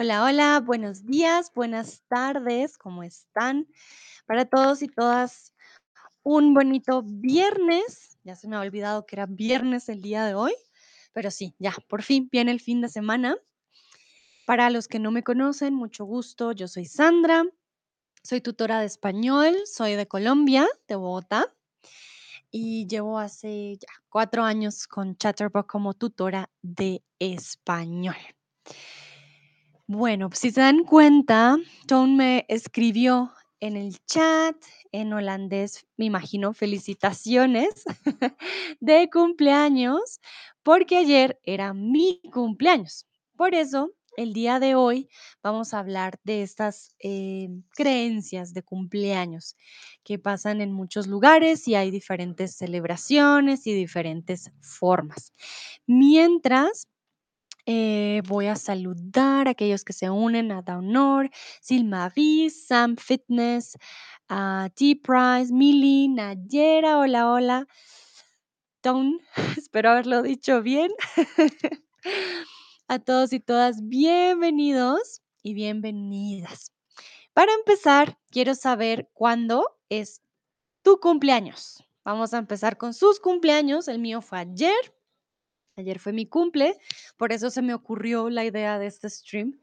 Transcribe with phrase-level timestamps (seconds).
[0.00, 3.66] Hola, hola, buenos días, buenas tardes, ¿cómo están?
[4.26, 5.52] Para todos y todas,
[6.22, 8.16] un bonito viernes.
[8.22, 10.54] Ya se me ha olvidado que era viernes el día de hoy,
[11.12, 13.36] pero sí, ya, por fin viene el fin de semana.
[14.46, 17.44] Para los que no me conocen, mucho gusto, yo soy Sandra,
[18.22, 21.52] soy tutora de español, soy de Colombia, de Bogotá,
[22.52, 28.14] y llevo hace cuatro años con Chatterbox como tutora de español.
[29.90, 31.56] Bueno, si se dan cuenta,
[31.86, 34.54] Tone me escribió en el chat
[34.92, 37.84] en holandés, me imagino, felicitaciones
[38.80, 40.20] de cumpleaños,
[40.62, 43.06] porque ayer era mi cumpleaños.
[43.34, 45.08] Por eso, el día de hoy
[45.42, 49.56] vamos a hablar de estas eh, creencias de cumpleaños
[50.04, 55.32] que pasan en muchos lugares y hay diferentes celebraciones y diferentes formas.
[55.86, 56.88] Mientras
[57.70, 61.28] eh, voy a saludar a aquellos que se unen a Dawnor,
[61.60, 63.76] Silmarie, Sam Fitness,
[64.26, 67.66] a T-Price, Milly, Nayera, hola, hola.
[68.82, 69.20] Dawn,
[69.58, 70.90] espero haberlo dicho bien.
[72.88, 76.72] a todos y todas, bienvenidos y bienvenidas.
[77.34, 80.22] Para empezar, quiero saber cuándo es
[80.80, 81.84] tu cumpleaños.
[82.02, 83.88] Vamos a empezar con sus cumpleaños.
[83.88, 84.97] El mío fue ayer.
[85.78, 86.76] Ayer fue mi cumple,
[87.16, 89.60] por eso se me ocurrió la idea de este stream,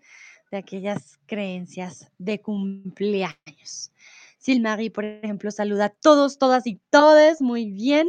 [0.50, 3.92] de aquellas creencias de cumpleaños.
[4.38, 8.08] Silmarie, por ejemplo, saluda a todos, todas y todes, muy bien.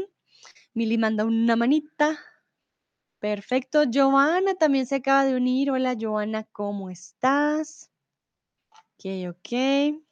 [0.73, 2.17] Mili manda una manita.
[3.19, 3.83] Perfecto.
[3.93, 5.73] Joana también se acaba de unir.
[5.73, 7.91] Hola, Joana, ¿cómo estás?
[8.71, 10.06] Ok, ok.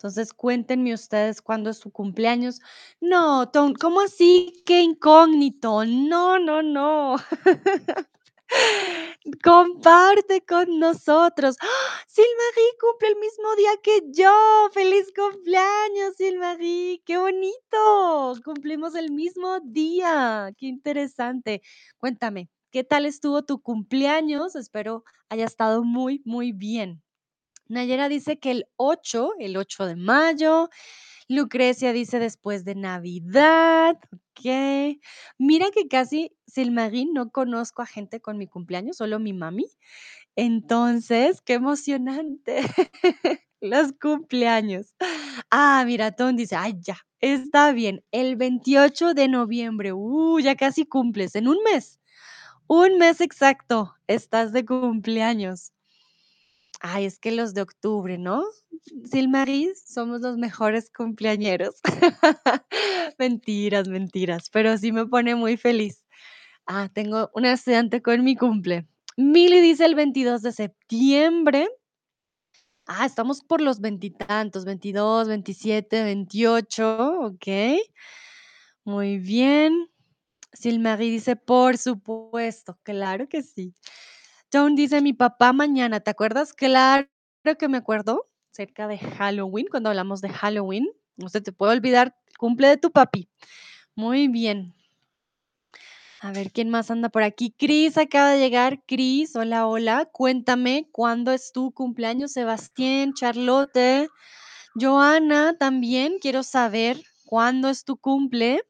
[0.00, 2.62] Entonces, cuéntenme ustedes cuándo es su cumpleaños.
[3.02, 4.62] No, Tom, ¿cómo así?
[4.64, 5.84] Qué incógnito.
[5.84, 7.16] No, no, no.
[9.44, 11.56] Comparte con nosotros.
[11.60, 11.66] ¡Ah!
[12.08, 14.70] Silmarie cumple el mismo día que yo.
[14.72, 17.02] ¡Feliz cumpleaños, Silmarie!
[17.04, 18.40] ¡Qué bonito!
[18.42, 20.50] Cumplimos el mismo día.
[20.56, 21.60] ¡Qué interesante!
[21.98, 24.56] Cuéntame, ¿qué tal estuvo tu cumpleaños?
[24.56, 27.02] Espero haya estado muy, muy bien.
[27.70, 30.68] Nayera dice que el 8, el 8 de mayo.
[31.28, 33.96] Lucrecia dice después de Navidad.
[34.12, 34.98] Ok.
[35.38, 39.66] Mira que casi, Silmarín, no conozco a gente con mi cumpleaños, solo mi mami.
[40.34, 42.62] Entonces, qué emocionante.
[43.60, 44.94] Los cumpleaños.
[45.50, 48.02] Ah, mira, Tom dice, ay, ya, está bien.
[48.10, 49.92] El 28 de noviembre.
[49.92, 51.36] Uh, ya casi cumples.
[51.36, 52.00] En un mes.
[52.66, 53.94] Un mes exacto.
[54.08, 55.72] Estás de cumpleaños.
[56.80, 58.42] Ay, es que los de octubre, ¿no?
[59.04, 61.80] Silmarie, somos los mejores cumpleañeros.
[63.18, 66.02] Mentiras, mentiras, pero sí me pone muy feliz.
[66.66, 68.88] Ah, tengo una estudiante con mi cumple.
[69.18, 71.68] Mili dice el 22 de septiembre.
[72.86, 77.46] Ah, estamos por los veintitantos, 22, 27, 28, ok.
[78.84, 79.90] Muy bien.
[80.52, 83.74] Silmarie dice, por supuesto, claro que sí.
[84.52, 86.52] John dice, mi papá mañana, ¿te acuerdas?
[86.52, 87.06] Claro
[87.58, 90.88] que me acuerdo, cerca de Halloween, cuando hablamos de Halloween.
[91.16, 93.28] No se te puede olvidar, cumple de tu papi.
[93.94, 94.74] Muy bien.
[96.22, 97.54] A ver, ¿quién más anda por aquí?
[97.56, 98.82] Cris acaba de llegar.
[98.86, 100.06] Cris, hola, hola.
[100.06, 102.32] Cuéntame, ¿cuándo es tu cumpleaños?
[102.32, 104.08] Sebastián, Charlotte,
[104.74, 108.60] Joana, también quiero saber cuándo es tu cumple.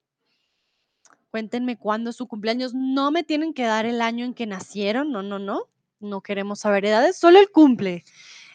[1.31, 2.75] Cuéntenme cuándo es su cumpleaños.
[2.75, 5.69] No me tienen que dar el año en que nacieron, no, no, no.
[6.01, 8.05] No queremos saber edades, solo el cumple,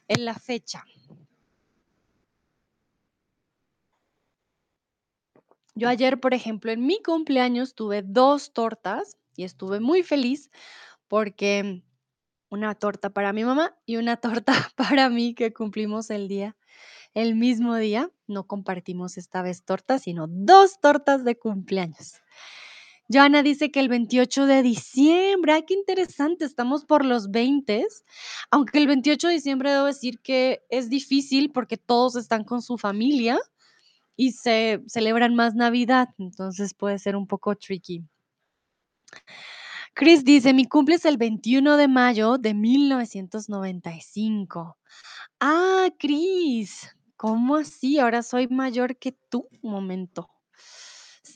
[0.08, 0.84] en la fecha.
[5.76, 10.50] Yo ayer, por ejemplo, en mi cumpleaños tuve dos tortas y estuve muy feliz
[11.08, 11.84] porque
[12.50, 16.56] una torta para mi mamá y una torta para mí que cumplimos el día,
[17.14, 18.10] el mismo día.
[18.28, 22.22] No compartimos esta vez tortas, sino dos tortas de cumpleaños.
[23.08, 27.86] Joana dice que el 28 de diciembre, ay, qué interesante, estamos por los 20,
[28.50, 32.78] aunque el 28 de diciembre debo decir que es difícil porque todos están con su
[32.78, 33.40] familia
[34.16, 38.04] y se celebran más Navidad, entonces puede ser un poco tricky.
[39.94, 44.78] Chris dice, mi cumple es el 21 de mayo de 1995.
[45.40, 48.00] Ah, Chris, ¿cómo así?
[48.00, 49.48] Ahora soy mayor que tú.
[49.62, 50.35] Un momento.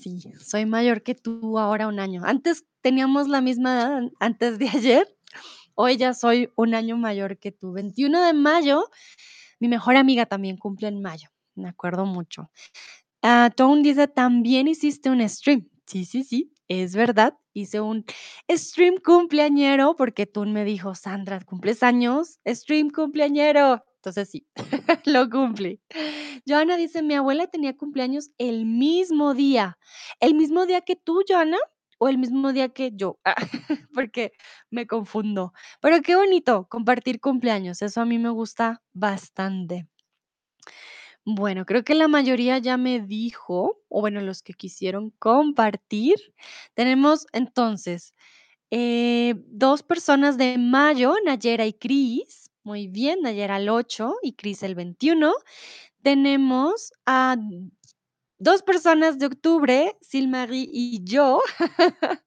[0.01, 2.21] Sí, soy mayor que tú ahora un año.
[2.25, 5.07] Antes teníamos la misma edad, antes de ayer.
[5.75, 7.73] Hoy ya soy un año mayor que tú.
[7.73, 8.85] 21 de mayo,
[9.59, 11.29] mi mejor amiga también cumple en mayo.
[11.55, 12.51] Me acuerdo mucho.
[13.23, 15.69] Ah, Tone dice, también hiciste un stream.
[15.87, 16.53] Sí, sí, sí.
[16.69, 18.05] Es verdad, hice un
[18.51, 22.39] stream cumpleañero porque Tun me dijo: "Sandra, ¿cumples años?
[22.47, 23.83] Stream cumpleañero".
[23.99, 24.47] Entonces sí,
[25.05, 25.81] lo cumplí.
[26.47, 29.77] Joana dice: "Mi abuela tenía cumpleaños el mismo día".
[30.19, 31.57] ¿El mismo día que tú, Joana,
[31.99, 33.19] o el mismo día que yo?
[33.93, 34.33] Porque
[34.71, 35.53] me confundo.
[35.81, 39.87] Pero qué bonito compartir cumpleaños, eso a mí me gusta bastante.
[41.25, 46.15] Bueno, creo que la mayoría ya me dijo, o bueno, los que quisieron compartir.
[46.73, 48.13] Tenemos entonces,
[48.71, 52.38] eh, 2 personas de mayo, Nayera y Cris.
[52.65, 55.33] Muy bien, Nayera el 8 y Cris el 21.
[56.03, 57.37] Tenemos a
[58.39, 61.41] 2 personas de octubre, Silmarie y yo.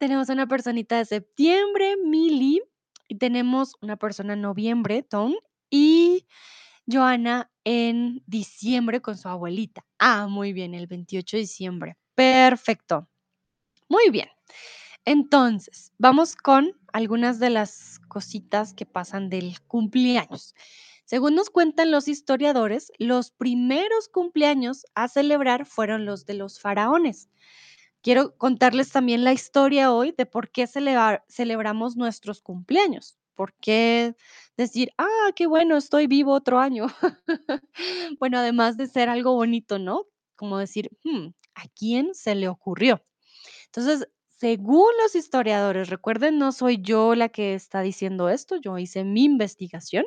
[0.00, 2.62] Tenemos una personita de septiembre, Mili,
[3.08, 5.34] y tenemos una persona en noviembre, Tom,
[5.70, 6.26] y
[6.90, 9.84] Joana en diciembre con su abuelita.
[9.98, 11.96] Ah, muy bien, el 28 de diciembre.
[12.14, 13.08] Perfecto.
[13.88, 14.28] Muy bien.
[15.06, 20.54] Entonces, vamos con algunas de las cositas que pasan del cumpleaños.
[21.04, 27.28] Según nos cuentan los historiadores, los primeros cumpleaños a celebrar fueron los de los faraones.
[28.02, 33.18] Quiero contarles también la historia hoy de por qué celebramos nuestros cumpleaños.
[33.36, 34.16] ¿Por qué
[34.56, 36.86] decir, ah, qué bueno, estoy vivo otro año?
[38.20, 40.04] Bueno, además de ser algo bonito, ¿no?
[40.36, 43.02] Como decir, "Mm, ¿a quién se le ocurrió?
[43.66, 44.08] Entonces,
[44.40, 49.24] según los historiadores, recuerden, no soy yo la que está diciendo esto, yo hice mi
[49.24, 50.06] investigación.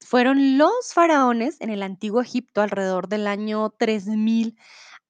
[0.00, 4.56] Fueron los faraones en el antiguo Egipto alrededor del año 3000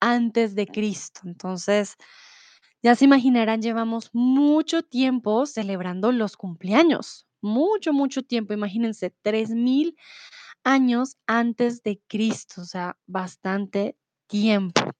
[0.00, 1.20] antes de Cristo.
[1.24, 1.96] Entonces,
[2.82, 7.26] ya se imaginarán, llevamos mucho tiempo celebrando los cumpleaños.
[7.42, 8.54] Mucho, mucho tiempo.
[8.54, 9.94] Imagínense, 3000
[10.64, 14.92] años antes de Cristo, o sea, bastante tiempo.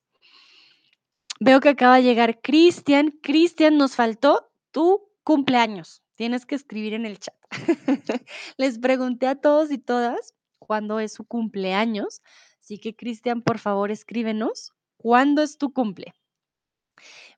[1.44, 3.10] Veo que acaba de llegar Cristian.
[3.20, 6.00] Cristian, nos faltó tu cumpleaños.
[6.14, 7.34] Tienes que escribir en el chat.
[8.58, 12.22] Les pregunté a todos y todas cuándo es su cumpleaños.
[12.60, 16.14] Así que, Cristian, por favor, escríbenos cuándo es tu cumple.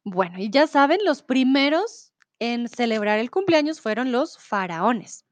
[0.03, 5.25] Bueno, y ya saben, los primeros en celebrar el cumpleaños fueron los faraones.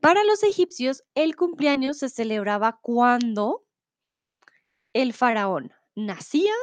[0.00, 3.66] Para los egipcios, el cumpleaños se celebraba cuando
[4.94, 6.54] el faraón nacía,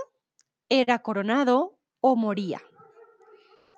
[0.81, 2.59] era coronado o moría.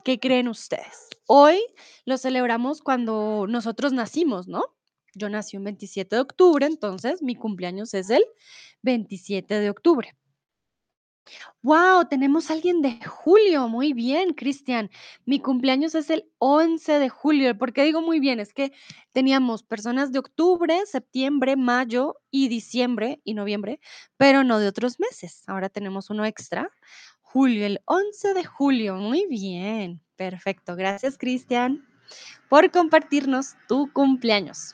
[0.05, 1.09] ¿Qué creen ustedes?
[1.27, 1.59] Hoy
[2.05, 4.63] lo celebramos cuando nosotros nacimos, ¿no?
[5.13, 8.23] Yo nací un 27 de octubre, entonces mi cumpleaños es el
[8.83, 10.15] 27 de octubre.
[11.61, 13.67] Wow, tenemos a alguien de julio.
[13.67, 14.89] Muy bien, Cristian.
[15.25, 17.57] Mi cumpleaños es el 11 de julio.
[17.57, 18.39] ¿Por qué digo muy bien?
[18.39, 18.71] Es que
[19.11, 23.79] teníamos personas de octubre, septiembre, mayo y diciembre y noviembre,
[24.17, 25.43] pero no de otros meses.
[25.47, 26.69] Ahora tenemos uno extra.
[27.21, 28.95] Julio, el 11 de julio.
[28.95, 30.01] Muy bien.
[30.15, 30.75] Perfecto.
[30.75, 31.85] Gracias, Cristian,
[32.49, 34.73] por compartirnos tu cumpleaños.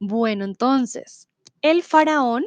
[0.00, 1.28] Bueno, entonces,
[1.62, 2.44] el faraón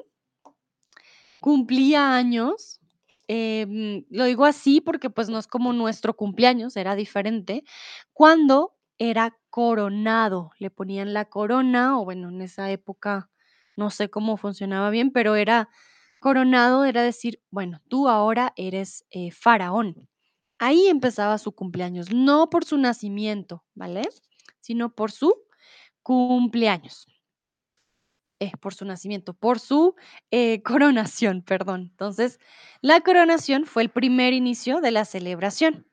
[1.45, 2.80] cumplía años,
[3.27, 7.63] em, lo digo así porque pues no es como nuestro cumpleaños, era diferente,
[8.13, 13.30] cuando era coronado, le ponían la corona, o bueno, en esa época
[13.77, 15.69] no sé cómo funcionaba bien, pero era
[16.19, 20.10] coronado, era decir, bueno, tú ahora eres eh, faraón.
[20.58, 24.01] Ahí empezaba su cumpleaños, no por su nacimiento, ¿vale?
[24.62, 25.31] Sino por su
[26.01, 27.05] cumpleaños
[28.39, 29.96] eh, por su nacimiento, por su
[30.32, 31.89] eh, coronación, perdón.
[31.92, 32.39] Entonces,
[32.82, 35.88] la coronación fue el primer inicio de la celebración.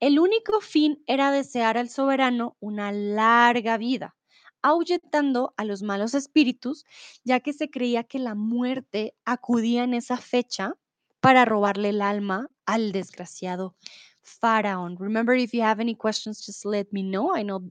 [0.00, 4.16] El único fin era desear al soberano una larga vida,
[4.60, 6.84] ahuyentando a los malos espíritus,
[7.24, 10.74] ya que se creía que la muerte acudía en esa fecha
[11.20, 13.76] para robarle el alma al desgraciado
[14.22, 14.96] faraón.
[14.98, 17.36] Remember, if you have any questions, just let me know.
[17.36, 17.70] I know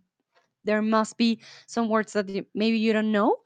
[0.65, 3.38] there must be some words that you- maybe you don't know.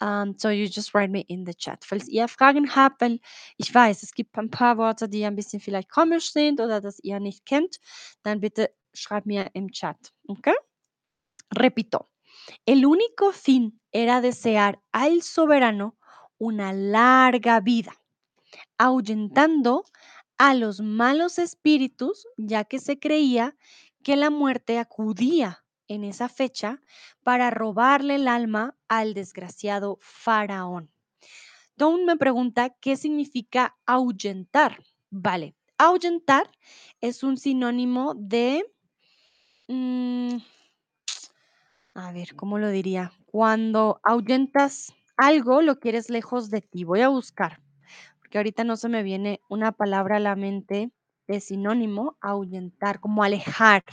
[0.00, 1.84] Um, so you just write me in the chat.
[1.84, 3.18] Falls ihr Fragen habt, weil
[3.58, 6.98] ich weiß, es gibt ein paar Worte, die ein bisschen vielleicht komisch sind oder dass
[7.00, 7.78] ihr nicht kennt,
[8.22, 10.12] dann bitte schreibt mir im Chat.
[10.28, 10.48] ¿Ok?
[11.50, 12.10] Repito,
[12.66, 15.96] el único fin era desear al soberano
[16.38, 17.92] una larga vida,
[18.78, 19.84] ahuyentando
[20.38, 23.56] a los malos espíritus, ya que se creía
[24.04, 26.80] que la muerte acudía en esa fecha
[27.22, 30.90] para robarle el alma al desgraciado faraón.
[31.76, 34.82] Don me pregunta qué significa ahuyentar.
[35.10, 36.50] Vale, ahuyentar
[37.00, 38.64] es un sinónimo de...
[39.68, 40.36] mm,
[41.94, 43.12] a ver, ¿cómo lo diría?
[43.26, 46.84] Cuando ahuyentas algo, lo quieres lejos de ti.
[46.84, 47.60] Voy a buscar.
[48.18, 50.90] porque ahorita no se me viene una palabra a la mente
[51.28, 53.84] de sinónimo, ahuyentar, como alejar,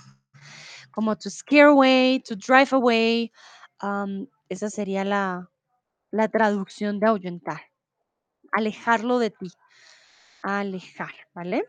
[0.94, 3.32] como to scare away, to drive away,
[3.82, 5.50] am, esa sería la
[6.12, 7.62] la traducción de ahuyentar,
[8.52, 9.52] alejarlo de ti,
[10.44, 11.66] alejar, ¿vale?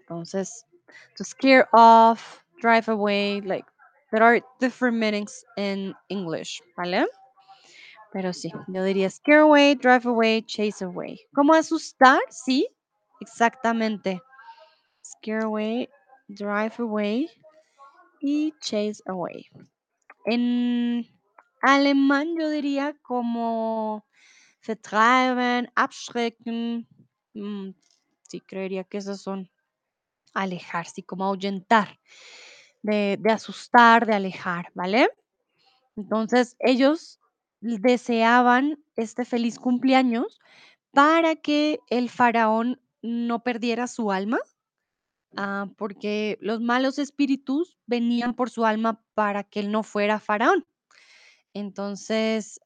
[0.00, 0.64] Entonces,
[1.16, 3.66] to scare off, drive away, like
[4.10, 7.06] there are different meanings in English, ¿vale?
[8.12, 11.20] Pero sí, yo diría scare away, drive away, chase away.
[11.34, 12.20] ¿Cómo asustar?
[12.30, 12.66] Sí,
[13.20, 14.20] exactamente.
[15.02, 15.86] Scare away,
[16.28, 17.28] drive away
[18.20, 19.48] y chase away.
[20.26, 21.06] En
[21.62, 24.04] alemán yo diría como
[24.66, 26.86] vertreiben, abschrecken.
[27.34, 27.70] mm,
[28.22, 29.50] sí, creería que esos son
[30.34, 31.98] alejar, sí, como ahuyentar,
[32.82, 35.08] de, de asustar, de alejar, ¿vale?
[35.96, 37.18] Entonces ellos
[37.60, 40.40] deseaban este feliz cumpleaños
[40.92, 44.38] para que el faraón no perdiera su alma,
[45.36, 50.66] ah, porque los malos espíritus venían por su alma para que él no fuera faraón.
[51.52, 52.60] Entonces,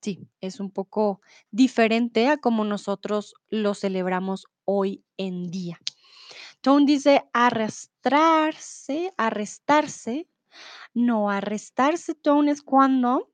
[0.00, 1.20] sí, es un poco
[1.50, 5.78] diferente a como nosotros lo celebramos hoy en día.
[6.60, 10.28] Tone dice arrastrarse, arrestarse.
[10.92, 13.30] No, arrestarse, Tone, es cuando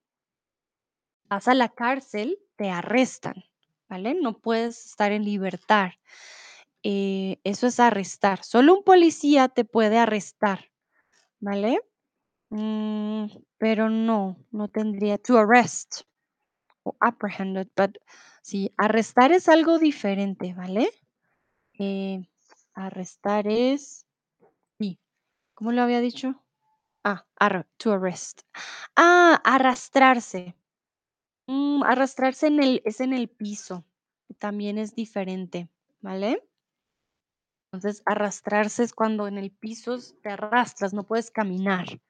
[1.28, 3.44] vas a la cárcel, te arrestan,
[3.88, 4.14] ¿vale?
[4.14, 5.90] No puedes estar en libertad.
[6.88, 8.44] Eh, eso es arrestar.
[8.44, 10.70] Solo un policía te puede arrestar,
[11.40, 11.80] ¿vale?
[12.50, 13.26] Mm,
[13.58, 16.02] pero no, no tendría to arrest
[16.84, 17.98] o apprehended, but
[18.42, 20.90] sí, arrestar es algo diferente, ¿vale?
[21.78, 22.22] Eh,
[22.74, 24.06] arrestar es,
[24.78, 25.00] sí,
[25.54, 26.44] ¿cómo lo había dicho?
[27.04, 28.42] Ah, arr- to arrest.
[28.96, 30.56] Ah, arrastrarse.
[31.48, 33.84] Mm, arrastrarse en el, es en el piso.
[34.38, 35.68] También es diferente,
[36.00, 36.42] ¿vale?
[37.76, 42.00] Entonces, arrastrarse es cuando en el piso te arrastras, no puedes caminar.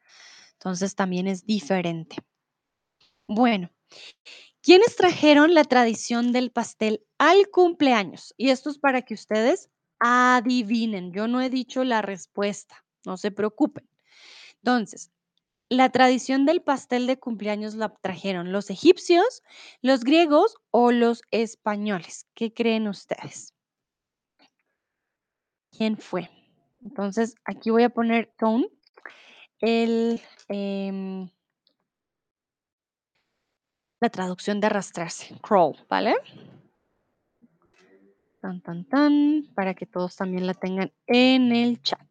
[0.52, 2.16] Entonces, también es diferente.
[3.26, 3.70] Bueno,
[4.62, 8.32] ¿quiénes trajeron la tradición del pastel al cumpleaños?
[8.36, 9.68] Y esto es para que ustedes
[9.98, 11.12] adivinen.
[11.12, 13.88] Yo no he dicho la respuesta, no se preocupen.
[14.58, 15.10] Entonces,
[15.68, 19.42] la tradición del pastel de cumpleaños la trajeron los egipcios,
[19.82, 22.28] los griegos o los españoles.
[22.34, 23.55] ¿Qué creen ustedes?
[25.76, 26.30] ¿Quién fue?
[26.82, 28.68] Entonces, aquí voy a poner tone,
[29.60, 31.28] el, em,
[34.00, 36.14] la traducción de arrastrarse, crawl, ¿vale?
[38.40, 42.06] Tan, tan, tan, para que todos también la tengan en el chat.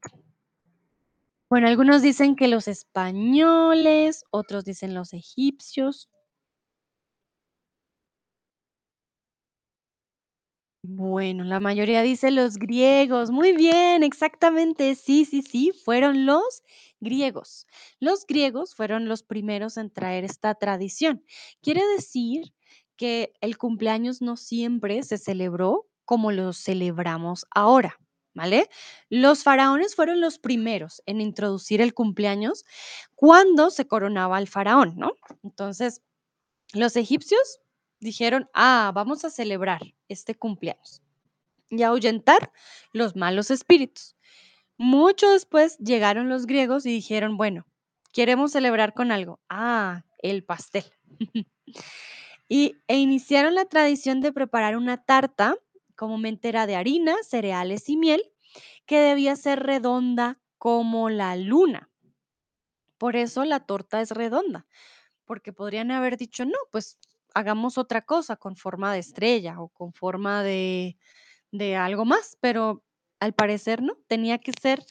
[1.50, 6.10] Bueno, algunos dicen que los españoles, otros dicen los egipcios.
[10.88, 13.32] Bueno, la mayoría dice los griegos.
[13.32, 14.94] Muy bien, exactamente.
[14.96, 16.62] Sí, sí, sí, fueron los
[17.00, 17.66] griegos.
[18.00, 21.24] Los griegos fueron los primeros en traer esta tradición.
[21.62, 22.54] Quiere decir
[22.98, 28.00] que el cumpleaños no siempre se celebró como lo celebramos ahora,
[28.36, 28.70] ¿vale?
[29.10, 32.64] Los faraones fueron los primeros en introducir el cumpleaños
[33.16, 35.14] cuando se coronaba al faraón, ¿no?
[35.44, 36.02] Entonces,
[36.74, 37.60] los egipcios
[38.00, 41.02] dijeron, ah, vamos a celebrar este cumpleaños
[41.70, 42.52] y ahuyentar
[42.92, 44.16] los malos espíritus.
[44.78, 47.66] Mucho después llegaron los griegos y dijeron, bueno,
[48.12, 49.40] queremos celebrar con algo.
[49.50, 50.86] Ah, el pastel.
[52.50, 55.56] y, e iniciaron la tradición de preparar una tarta
[55.96, 58.22] comúnmente era de harina, cereales y miel,
[58.86, 61.90] que debía ser redonda como la luna.
[62.98, 64.68] Por eso la torta es redonda
[65.26, 66.98] porque podrían haber dicho, no, pues
[67.36, 70.98] hagamos otra cosa con forma de estrella o con forma de,
[71.52, 72.82] de algo más, pero
[73.20, 74.84] al parecer no, tenía que ser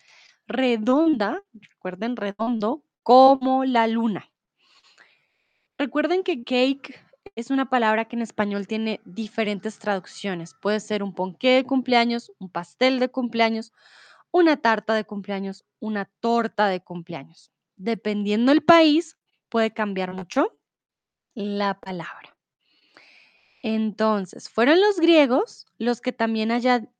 [0.47, 4.31] redonda, recuerden, redondo, como la luna.
[5.79, 7.01] Recuerden que cake
[7.35, 10.55] es una palabra que en español tiene diferentes traducciones.
[10.55, 13.73] Puede ser un ponqué de cumpleaños, un pastel de cumpleaños,
[14.31, 17.51] una tarta de cumpleaños, una torta de cumpleaños.
[17.77, 20.57] Dependiendo del país, puede cambiar mucho
[21.35, 22.34] la palabra.
[23.67, 26.51] Entonces, fueron los griegos los que también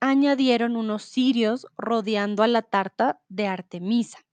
[0.01, 4.25] añadieron unos cirios rodeando a la tarta de Artemisa.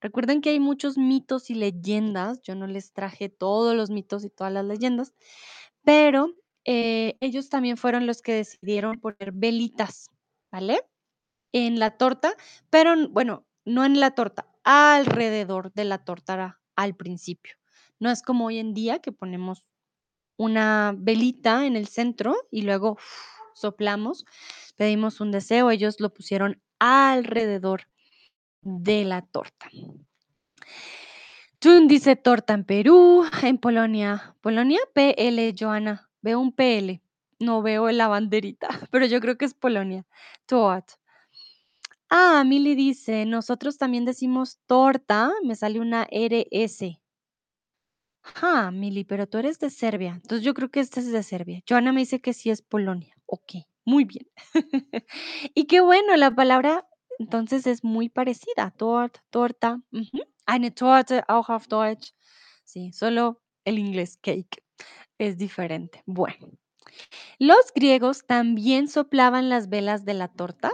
[0.00, 4.30] Recuerden que hay muchos mitos y leyendas, yo no les traje todos los mitos y
[4.30, 5.14] todas las leyendas,
[5.84, 6.34] pero
[6.64, 10.10] eh, ellos también fueron los que decidieron poner velitas,
[10.50, 10.80] ¿vale?
[11.52, 12.34] En la torta,
[12.68, 17.54] pero bueno, no en la torta, alrededor de la torta al principio.
[18.00, 19.62] No es como hoy en día que ponemos
[20.36, 22.98] una velita en el centro y luego
[23.54, 24.24] soplamos,
[24.76, 27.82] pedimos un deseo, ellos lo pusieron alrededor
[28.62, 29.70] de la torta.
[31.62, 34.36] Jun dice torta en Perú, en Polonia.
[34.40, 34.80] ¿Polonia?
[34.92, 36.10] PL, Joana.
[36.20, 37.00] Veo un PL.
[37.38, 40.04] No veo la banderita, pero yo creo que es Polonia.
[40.46, 40.90] Toat.
[42.10, 47.00] Ah, Mili dice, nosotros también decimos torta, me sale una RS.
[48.42, 51.62] Ah, Mili, pero tú eres de Serbia, entonces yo creo que este es de Serbia.
[51.68, 53.14] Joana me dice que sí es Polonia.
[53.26, 53.54] Ok,
[53.84, 54.26] muy bien.
[55.54, 56.86] Y qué bueno, la palabra
[57.18, 58.70] entonces es muy parecida.
[58.76, 59.80] Tort, torta.
[60.46, 62.12] Eine Torte, auch auf Deutsch.
[62.64, 64.64] Sí, solo el inglés cake
[65.18, 66.02] es diferente.
[66.06, 66.50] Bueno,
[67.38, 70.72] los griegos también soplaban las velas de la torta.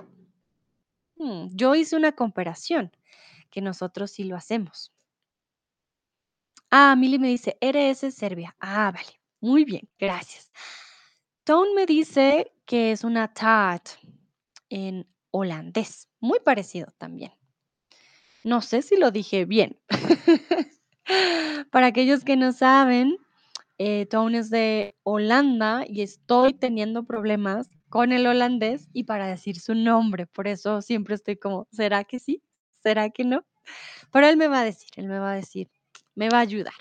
[1.16, 2.90] Mm, yo hice una comparación,
[3.50, 4.92] que nosotros sí lo hacemos.
[6.70, 8.54] Ah, Mili me dice, RS Serbia.
[8.60, 9.20] Ah, vale.
[9.40, 10.52] Muy bien, gracias.
[11.44, 13.88] Tone me dice que es una taart
[14.68, 16.08] en holandés.
[16.20, 17.32] Muy parecido también.
[18.44, 19.80] No sé si lo dije bien.
[21.72, 23.16] Para aquellos que no saben,
[23.78, 29.58] eh, Tone es de Holanda y estoy teniendo problemas con el holandés y para decir
[29.58, 30.26] su nombre.
[30.26, 32.42] Por eso siempre estoy como, ¿será que sí?
[32.82, 33.44] ¿Será que no?
[34.12, 35.68] Pero él me va a decir, él me va a decir,
[36.14, 36.74] me va a ayudar.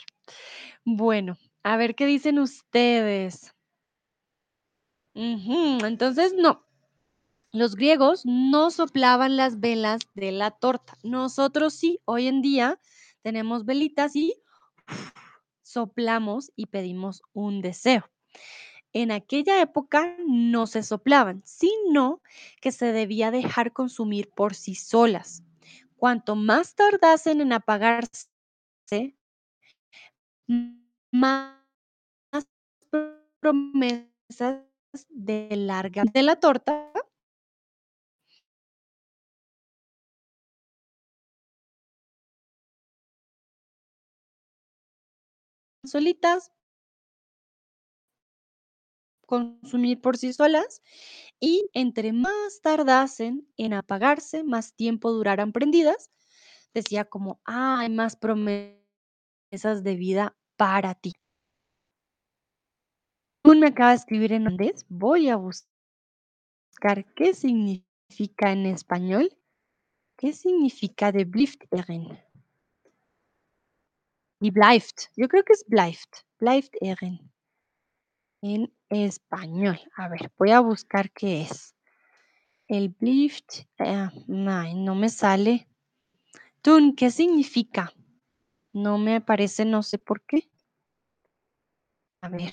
[0.86, 3.54] Bueno, a ver qué dicen ustedes.
[5.14, 6.66] Entonces, no,
[7.52, 10.98] los griegos no soplaban las velas de la torta.
[11.04, 12.80] Nosotros sí, hoy en día
[13.22, 14.36] tenemos velitas y
[15.64, 18.10] soplamos y pedimos un deseo.
[18.94, 22.22] En aquella época no se soplaban, sino
[22.62, 25.44] que se debía dejar consumir por sí solas.
[25.96, 28.30] Cuanto más tardasen en apagarse,
[31.12, 31.56] más
[33.42, 34.64] promesas
[35.10, 36.92] de larga de la torta.
[45.84, 46.52] Solitas,
[49.26, 50.82] consumir por sí solas,
[51.40, 56.12] y entre más tardasen en apagarse, más tiempo duraran prendidas,
[56.74, 58.80] decía como, "Ah, hay más promesas
[59.84, 61.14] de vida para ti.
[63.46, 65.70] Un me acaba de escribir en holandés, voy a buscar
[67.16, 69.30] qué significa en español.
[70.18, 72.20] ¿Qué significa de blijft erin?
[74.42, 77.32] Y blijft, yo creo que es blijft, blijft erin
[78.42, 79.80] en español.
[79.96, 81.74] A ver, voy a buscar qué es.
[82.68, 84.10] El blijft, eh,
[84.48, 85.70] ay, no me sale.
[86.62, 87.94] Tun, ¿qué significa?
[88.74, 90.49] No me aparece, no sé por qué.
[92.24, 92.52] A ver.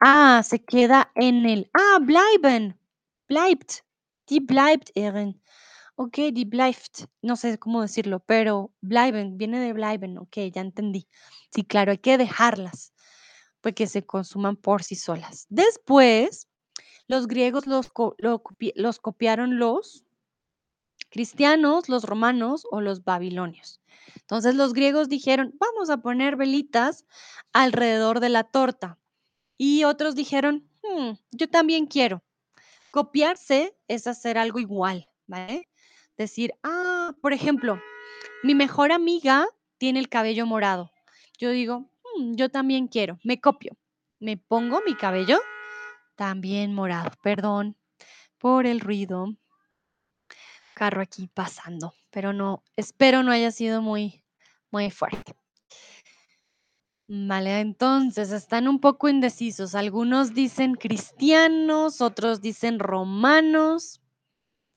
[0.00, 1.70] Ah, se queda en el.
[1.74, 2.78] Ah, bleiben.
[3.28, 3.82] Bleibt.
[4.28, 5.40] Die bleibt erin.
[5.96, 7.06] Ok, die bleibt.
[7.22, 10.18] No sé cómo decirlo, pero bleiben, viene de bleiben.
[10.18, 11.08] Ok, ya entendí.
[11.52, 12.92] Sí, claro, hay que dejarlas,
[13.60, 15.46] pues que se consuman por sí solas.
[15.48, 16.48] Después,
[17.08, 17.90] los griegos los
[19.00, 20.04] copiaron los
[21.10, 23.80] cristianos, los romanos o los babilonios.
[24.16, 27.06] Entonces los griegos dijeron, vamos a poner velitas
[27.52, 28.98] alrededor de la torta.
[29.58, 32.22] Y otros dijeron, "Hmm, yo también quiero.
[32.90, 35.68] Copiarse es hacer algo igual, ¿vale?
[36.16, 37.80] Decir, ah, por ejemplo,
[38.42, 39.46] mi mejor amiga
[39.78, 40.90] tiene el cabello morado.
[41.38, 43.76] Yo digo, "Mm, yo también quiero, me copio.
[44.20, 45.38] Me pongo mi cabello
[46.16, 47.10] también morado.
[47.22, 47.76] Perdón
[48.38, 49.36] por el ruido.
[50.78, 54.22] Carro aquí pasando, pero no, espero no haya sido muy,
[54.70, 55.34] muy fuerte.
[57.08, 59.74] Vale, entonces están un poco indecisos.
[59.74, 64.00] Algunos dicen cristianos, otros dicen romanos.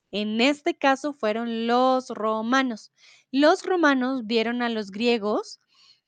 [0.09, 2.91] En este caso fueron los romanos.
[3.31, 5.59] Los romanos vieron a los griegos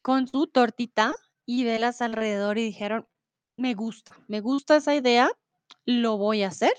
[0.01, 1.13] con su tortita
[1.45, 3.07] y velas alrededor y dijeron,
[3.57, 5.29] me gusta, me gusta esa idea,
[5.85, 6.73] lo voy a hacer.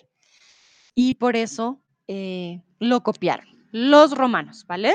[0.97, 3.47] Y por eso eh, lo copiaron.
[3.71, 4.95] Los romanos, ¿vale?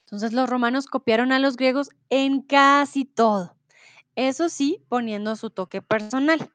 [0.00, 3.56] Entonces los romanos copiaron a los griegos en casi todo.
[4.14, 6.52] Eso sí, poniendo su toque personal.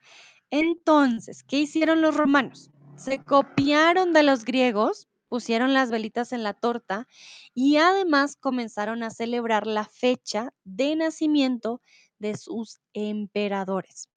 [0.51, 2.69] Entonces, ¿qué hicieron los romanos?
[2.95, 7.07] Se copiaron de los griegos, pusieron las velitas en la torta
[7.53, 11.81] y además comenzaron a celebrar la fecha de nacimiento
[12.19, 14.09] de sus emperadores.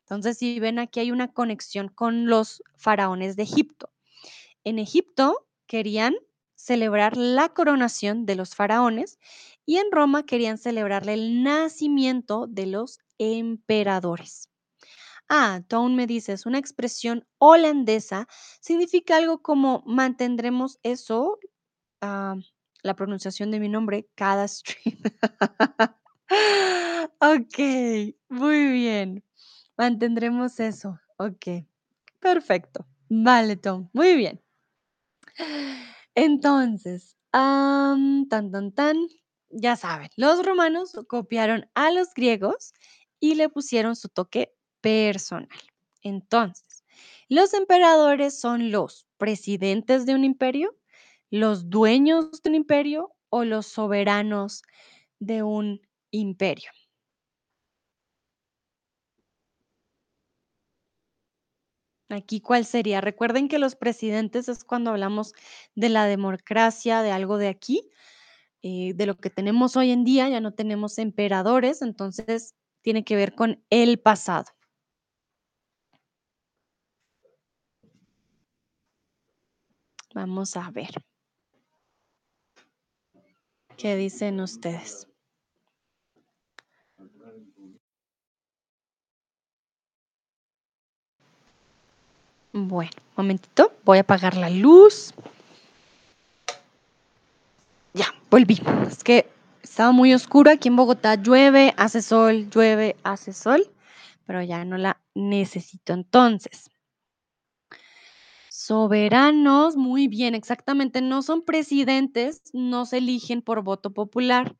[0.00, 3.93] Entonces, si ven aquí hay una conexión con los faraones de Egipto.
[4.64, 6.14] En Egipto querían
[6.56, 9.18] celebrar la coronación de los faraones
[9.66, 14.48] y en Roma querían celebrar el nacimiento de los emperadores.
[15.28, 18.28] Ah, Tone me dice, es una expresión holandesa,
[18.60, 21.38] significa algo como mantendremos eso,
[22.02, 22.36] ah,
[22.82, 24.98] la pronunciación de mi nombre, cada stream.
[27.20, 27.58] Ok,
[28.28, 29.24] muy bien.
[29.76, 30.98] Mantendremos eso.
[31.18, 31.66] Ok,
[32.20, 32.86] perfecto.
[33.08, 34.43] Vale, Tom, muy bien.
[36.14, 38.96] Entonces, tan, tan, tan,
[39.50, 42.72] ya saben, los romanos copiaron a los griegos
[43.20, 45.48] y le pusieron su toque personal.
[46.02, 46.84] Entonces,
[47.28, 50.76] los emperadores son los presidentes de un imperio,
[51.30, 54.62] los dueños de un imperio o los soberanos
[55.18, 56.70] de un imperio.
[62.10, 63.00] Aquí, ¿cuál sería?
[63.00, 65.32] Recuerden que los presidentes es cuando hablamos
[65.74, 67.90] de la democracia, de algo de aquí,
[68.62, 73.16] eh, de lo que tenemos hoy en día, ya no tenemos emperadores, entonces tiene que
[73.16, 74.46] ver con el pasado.
[80.14, 80.94] Vamos a ver.
[83.76, 85.08] ¿Qué dicen ustedes?
[92.56, 95.12] Bueno, momentito, voy a apagar la luz.
[97.94, 98.62] Ya, volví.
[98.86, 99.28] Es que
[99.60, 103.68] estaba muy oscuro aquí en Bogotá, llueve, hace sol, llueve, hace sol,
[104.24, 106.70] pero ya no la necesito entonces.
[108.50, 114.54] Soberanos, muy bien, exactamente, no son presidentes, no se eligen por voto popular,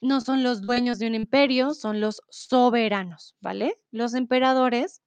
[0.00, 3.80] no son los dueños de un imperio, son los soberanos, ¿vale?
[3.90, 5.02] Los emperadores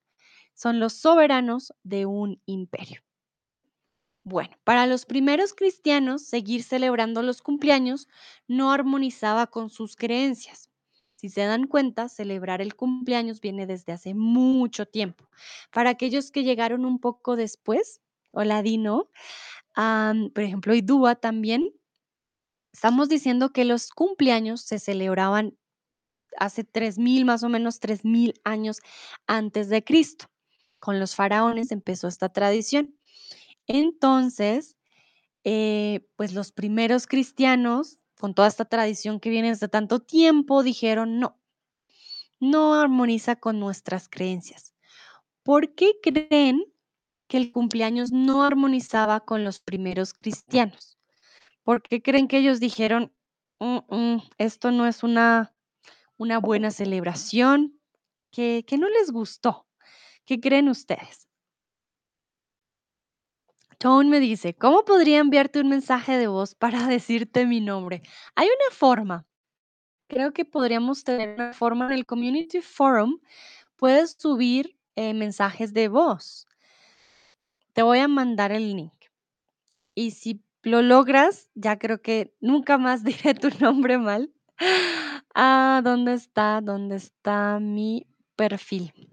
[0.62, 3.02] son los soberanos de un imperio.
[4.24, 8.08] Bueno, para los primeros cristianos, seguir celebrando los cumpleaños
[8.48, 10.70] no armonizaba con sus creencias.
[11.16, 15.28] Si se dan cuenta, celebrar el cumpleaños viene desde hace mucho tiempo.
[15.74, 19.10] Para aquellos que llegaron un poco después, hola Dino,
[19.74, 21.74] por ejemplo, y Dúa también,
[22.72, 25.58] estamos diciendo que los cumpleaños se celebraban
[26.38, 28.80] hace 3000, más o menos 3000 años
[29.26, 30.31] antes de Cristo.
[30.82, 32.98] Con los faraones empezó esta tradición.
[33.68, 34.78] Entonces,
[35.46, 41.20] eh, pues los primeros cristianos, con toda esta tradición que viene desde tanto tiempo, dijeron,
[41.20, 41.40] no,
[42.40, 44.74] no armoniza con nuestras creencias.
[45.44, 46.66] ¿Por qué creen
[47.28, 50.98] que el cumpleaños no armonizaba con los primeros cristianos?
[51.64, 53.14] ¿Por qué creen que ellos dijeron,
[53.60, 55.56] "Mm, mm, esto no es una,
[56.18, 57.80] una buena celebración?
[58.32, 59.68] Que, que no les gustó.
[60.26, 61.28] ¿Qué creen ustedes?
[63.78, 68.04] Tone me dice, ¿cómo podría enviarte un mensaje de voz para decirte mi nombre?
[68.36, 69.26] Hay una forma.
[70.08, 73.20] Creo que podríamos tener una forma en el Community Forum.
[73.78, 76.46] Puedes subir eh, mensajes de voz.
[77.74, 78.94] Te voy a mandar el link.
[79.96, 84.32] Y si lo logras, ya creo que nunca más diré tu nombre mal.
[85.34, 86.62] Ah, ¿dónde está?
[86.62, 88.06] ¿Dónde está mi
[88.36, 89.11] perfil?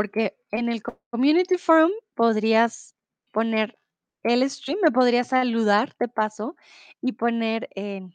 [0.00, 2.94] Porque en el co- Community Forum podrías
[3.32, 3.78] poner
[4.22, 6.56] el stream, me podrías saludar de paso
[7.02, 8.08] y poner eh,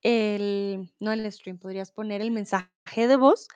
[0.00, 3.46] el, no el stream, podrías poner el mensaje de voz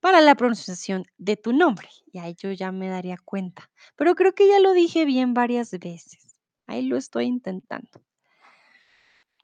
[0.00, 1.86] para la pronunciación de tu nombre.
[2.14, 3.70] Y ahí yo ya me daría cuenta.
[3.94, 6.34] Pero creo que ya lo dije bien varias veces.
[6.66, 8.00] Ahí lo estoy intentando.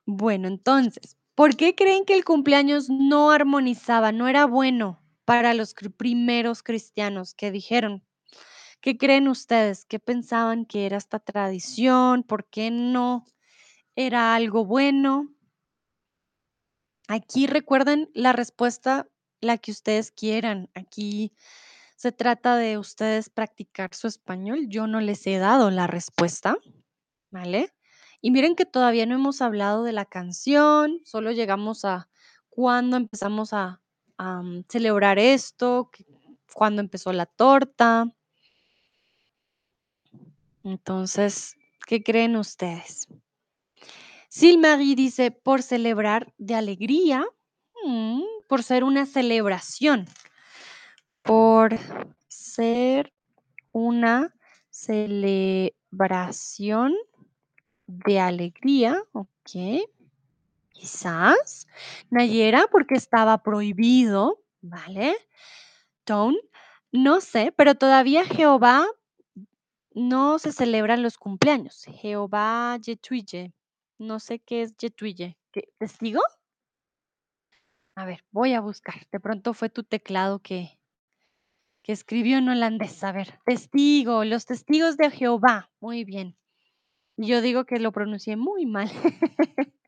[0.06, 5.74] Bueno, entonces, ¿por qué creen que el cumpleaños no armonizaba, no era bueno para los
[5.74, 8.02] primeros cristianos que dijeron?
[8.80, 9.84] ¿Qué creen ustedes?
[9.84, 12.22] ¿Qué pensaban que era esta tradición?
[12.22, 13.26] ¿Por qué no
[13.96, 15.34] era algo bueno?
[17.08, 19.08] Aquí recuerden la respuesta,
[19.40, 20.70] la que ustedes quieran.
[20.74, 21.32] Aquí
[21.96, 24.68] se trata de ustedes practicar su español.
[24.68, 26.56] Yo no les he dado la respuesta,
[27.30, 27.74] ¿vale?
[28.20, 32.08] Y miren que todavía no hemos hablado de la canción, solo llegamos a
[32.48, 33.80] cuándo empezamos a,
[34.68, 35.90] celebrar esto,
[36.52, 38.10] cuándo empezó la torta.
[40.64, 43.08] Entonces, ¿qué creen ustedes?
[44.28, 47.24] Silmarie dice, por celebrar de alegría,
[47.84, 50.06] mm, por ser una celebración,
[51.22, 51.78] por
[52.28, 53.12] ser
[53.72, 54.34] una
[54.70, 55.74] celebración
[57.86, 59.50] de alegría, ok,
[60.78, 61.66] quizás.
[62.10, 65.16] Nayera, porque estaba prohibido, ¿vale?
[66.04, 66.38] Tone,
[66.92, 68.86] no sé, pero todavía Jehová
[69.94, 71.84] no se celebran los cumpleaños.
[72.00, 73.52] Jehová Yetuille,
[73.98, 75.36] no sé qué es Yetuille.
[75.52, 76.20] ¿Qué- ¿Testigo?
[77.94, 79.06] A ver, voy a buscar.
[79.12, 80.78] De pronto fue tu teclado que,
[81.82, 83.02] que escribió en holandés.
[83.04, 85.70] A ver, testigo, los testigos de Jehová.
[85.80, 86.36] Muy bien.
[87.16, 88.90] Yo digo que lo pronuncié muy mal.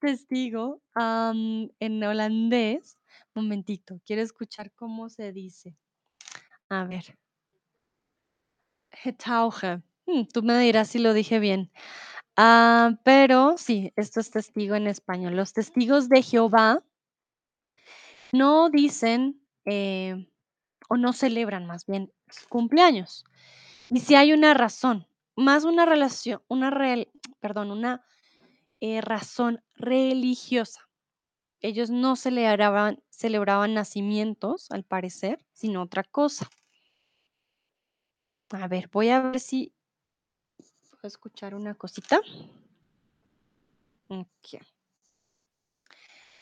[0.00, 2.98] Testigo, en holandés.
[3.34, 5.76] Momentito, quiero escuchar cómo se dice.
[6.68, 7.18] A ver.
[10.06, 11.70] Mm, tú me dirás si lo dije bien.
[12.36, 15.36] Ah, pero sí, esto es testigo en español.
[15.36, 16.82] Los testigos de Jehová
[18.32, 20.28] no dicen, eh,
[20.88, 22.12] o no celebran más bien
[22.48, 23.24] cumpleaños.
[23.90, 25.06] Y si hay una razón,
[25.36, 27.08] más una relación, una real,
[27.40, 28.04] perdón, una
[28.80, 30.88] eh, razón religiosa.
[31.60, 36.48] Ellos no celebraban, celebraban nacimientos, al parecer, sino otra cosa.
[38.50, 39.72] A ver, voy a ver si
[40.90, 42.20] puedo escuchar una cosita.
[44.08, 44.60] Ok.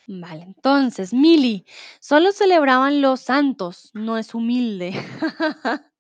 [0.07, 1.65] Vale, entonces, Mili,
[1.99, 4.93] solo celebraban los santos, no es humilde.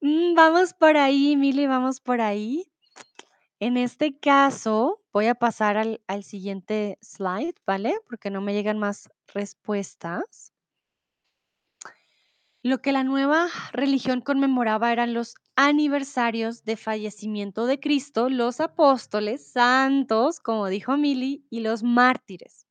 [0.00, 2.70] Mm, vamos por ahí, Mili, vamos por ahí.
[3.58, 7.94] En este caso, voy a pasar al, siguiente slide, ¿vale?
[8.08, 10.52] Porque no me llegan más respuestas.
[12.64, 19.46] Lo que la nueva religión conmemoraba eran los aniversarios de fallecimiento de Cristo, los apóstoles,
[19.46, 22.66] santos, como dijo Mili, y los mártires.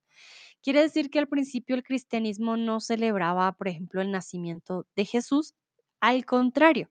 [0.61, 5.55] Quiere decir que al principio el cristianismo no celebraba, por ejemplo, el nacimiento de Jesús.
[6.01, 6.89] Al contrario,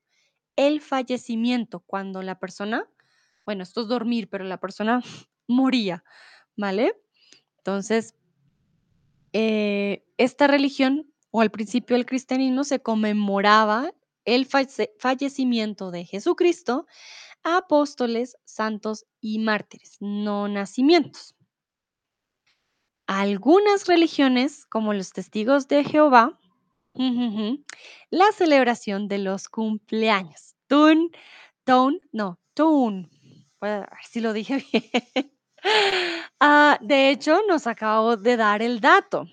[0.56, 2.88] el fallecimiento, cuando la persona,
[3.44, 5.02] bueno, esto es dormir, pero la persona
[5.48, 6.04] moría,
[6.56, 6.94] ¿vale?
[7.58, 8.14] Entonces,
[9.32, 13.92] eh, esta religión, o al principio el cristianismo, se conmemoraba
[14.24, 16.86] el falle- fallecimiento de Jesucristo,
[17.44, 21.34] apóstoles, santos y mártires, no nacimientos.
[23.06, 26.38] Algunas religiones, como los testigos de Jehová,
[28.10, 30.54] la celebración de los cumpleaños.
[30.68, 31.10] Tun,
[31.64, 33.10] ton, no, tun.
[34.10, 35.31] Si lo dije bien.
[36.40, 39.26] Ah, de hecho, nos acabo de dar el dato.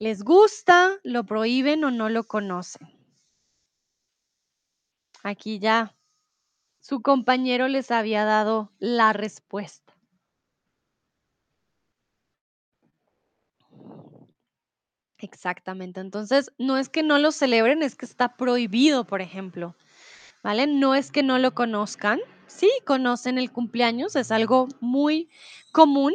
[0.00, 2.88] ¿Les gusta, lo prohíben o no lo conocen?
[5.22, 5.94] Aquí ya
[6.80, 9.94] su compañero les había dado la respuesta.
[15.18, 16.00] Exactamente.
[16.00, 19.76] Entonces, no es que no lo celebren, es que está prohibido, por ejemplo,
[20.42, 22.20] No es que no lo conozcan.
[22.46, 25.28] Sí, conocen el cumpleaños, es algo muy
[25.72, 26.14] común.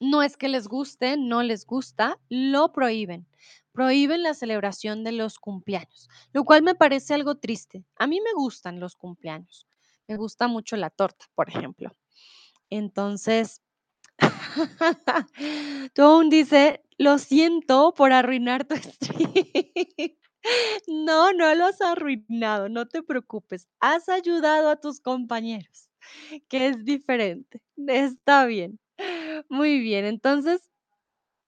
[0.00, 3.26] No es que les guste, no les gusta, lo prohíben.
[3.72, 7.84] Prohíben la celebración de los cumpleaños, lo cual me parece algo triste.
[7.96, 9.66] A mí me gustan los cumpleaños.
[10.08, 11.94] Me gusta mucho la torta, por ejemplo.
[12.70, 13.62] Entonces,
[15.94, 19.34] Toon dice, lo siento por arruinar tu stream.
[20.86, 23.68] No, no lo has arruinado, no te preocupes.
[23.80, 25.88] Has ayudado a tus compañeros,
[26.48, 27.60] que es diferente.
[27.86, 28.78] Está bien.
[29.48, 30.68] Muy bien, entonces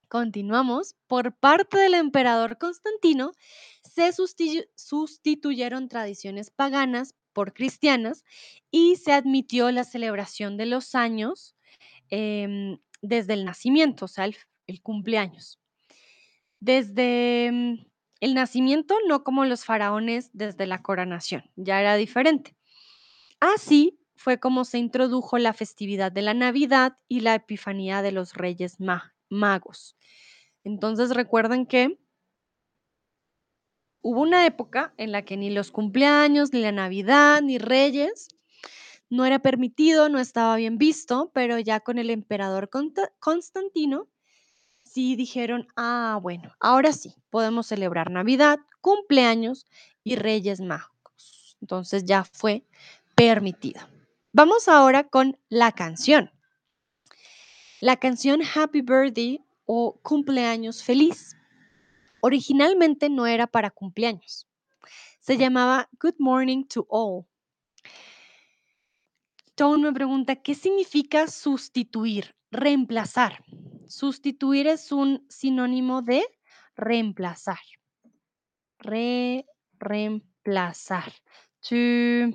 [0.08, 0.96] continuamos.
[1.06, 3.32] Por parte del emperador Constantino,
[3.82, 8.24] se sustituyeron tradiciones paganas por cristianas
[8.70, 11.56] y se admitió la celebración de los años
[12.10, 14.36] em, desde el nacimiento, o sea, el,
[14.66, 15.58] el cumpleaños.
[16.60, 17.86] Desde
[18.20, 22.56] el nacimiento, no como los faraones desde la coronación, ya era diferente.
[23.40, 28.34] Así fue como se introdujo la festividad de la Navidad y la Epifanía de los
[28.34, 29.96] Reyes ma- Magos.
[30.62, 31.98] Entonces recuerden que
[34.02, 38.28] hubo una época en la que ni los cumpleaños, ni la Navidad, ni Reyes
[39.08, 42.70] no era permitido, no estaba bien visto, pero ya con el emperador
[43.18, 44.08] Constantino
[44.92, 49.66] sí dijeron, ah, bueno, ahora sí, podemos celebrar Navidad, cumpleaños
[50.02, 51.56] y Reyes Magos.
[51.60, 52.64] Entonces ya fue
[53.14, 53.80] permitido.
[54.32, 56.32] Vamos ahora con la canción.
[57.80, 61.36] La canción Happy Birthday o Cumpleaños Feliz
[62.20, 64.48] originalmente no era para cumpleaños.
[65.20, 67.26] Se llamaba Good Morning to All.
[69.54, 72.34] Tone me pregunta, ¿qué significa sustituir?
[72.50, 73.44] Reemplazar.
[73.90, 76.24] Sustituir es un sinónimo de
[76.76, 77.58] reemplazar.
[78.78, 79.44] Re,
[79.80, 81.12] reemplazar.
[81.62, 82.32] To,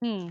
[0.00, 0.28] hmm,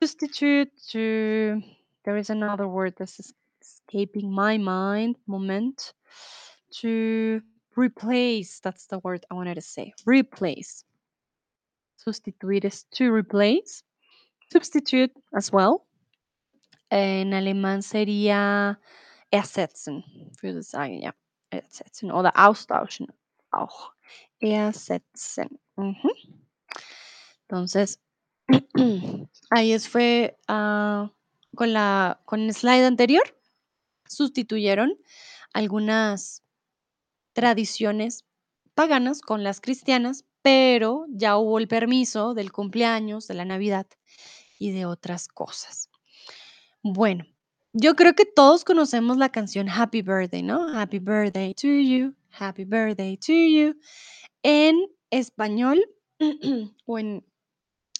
[0.00, 1.60] substitute, to,
[2.04, 5.16] there is another word that's escaping my mind.
[5.26, 5.92] Moment.
[6.82, 7.42] To
[7.76, 9.92] replace, that's the word I wanted to say.
[10.06, 10.84] Replace.
[11.98, 13.82] Sustituir is to replace.
[14.52, 15.84] Substitute as well.
[16.90, 18.80] En alemán sería
[19.30, 20.04] ersetzen,
[20.42, 21.14] würde sagen, ja.
[21.50, 23.06] ersetzen oder austauschen
[23.52, 23.92] auch.
[24.40, 25.58] Ersetzen.
[27.48, 28.00] Entonces,
[29.50, 31.12] ahí fue, ah,
[31.54, 33.22] con la con el slide anterior,
[34.08, 34.96] sustituyeron
[35.52, 36.42] algunas
[37.34, 38.24] tradiciones
[38.74, 43.86] paganas con las cristianas, pero ya hubo el permiso del cumpleaños, de la Navidad
[44.58, 45.90] y de otras cosas.
[46.82, 47.26] Bueno,
[47.74, 50.66] yo creo que todos conocemos la canción Happy Birthday, ¿no?
[50.74, 53.78] Happy birthday to you, happy birthday to you.
[54.42, 54.76] En
[55.10, 55.84] español
[56.86, 57.22] o en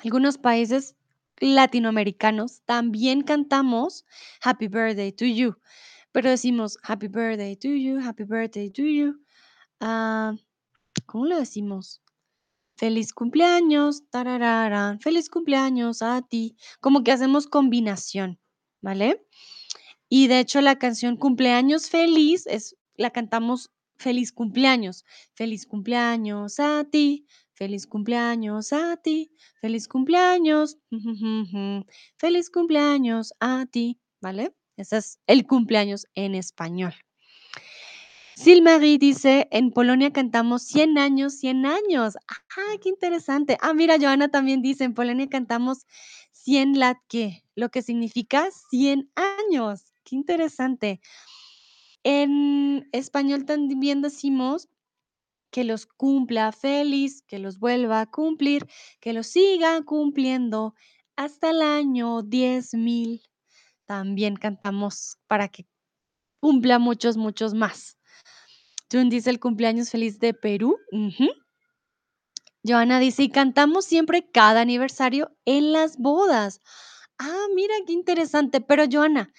[0.03, 0.97] algunos países
[1.41, 4.07] latinoamericanos también cantamos
[4.43, 5.57] Happy birthday to you,
[6.13, 9.21] pero decimos Happy birthday to you, happy birthday to you.
[9.81, 10.35] Ah,
[11.05, 12.01] ¿cómo lo decimos?
[12.77, 16.57] Feliz cumpleaños, tararara, feliz cumpleaños a ti.
[16.81, 18.41] Como que hacemos combinación,
[18.81, 19.25] ¿vale?
[20.09, 26.85] Y de hecho la canción Cumpleaños Feliz es la cantamos feliz cumpleaños, feliz cumpleaños a
[26.91, 30.79] ti, feliz cumpleaños a ti, feliz cumpleaños,
[32.17, 34.55] feliz cumpleaños a ti, ¿vale?
[34.77, 36.95] Ese es el cumpleaños en español.
[38.35, 42.17] Silmarie dice, en Polonia cantamos 100 años, 100 años.
[42.27, 43.59] Ah, qué interesante.
[43.61, 45.87] Ah, mira, Joana también dice, en Polonia cantamos
[46.51, 49.93] 100 latke, lo que significa 100 años.
[50.03, 51.01] Qué interesante.
[52.03, 54.69] En español también decimos
[55.53, 58.67] que los cumpla feliz, que los vuelva a cumplir,
[58.99, 60.75] que los siga cumpliendo
[61.15, 63.23] hasta el año 10,000.
[63.85, 65.69] También cantamos para que
[66.41, 67.97] cumpla muchos, muchos más.
[68.91, 70.77] Jun dice el cumpleaños feliz de Perú.
[72.63, 76.61] Joana dice, y cantamos siempre cada aniversario en las bodas.
[77.19, 78.61] Ah, mira qué interesante.
[78.61, 79.33] Pero Joana,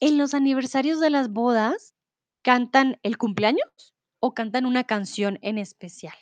[0.00, 1.94] ¿en los aniversarios de las bodas
[2.42, 6.14] cantan el cumpleaños o cantan una canción en especial?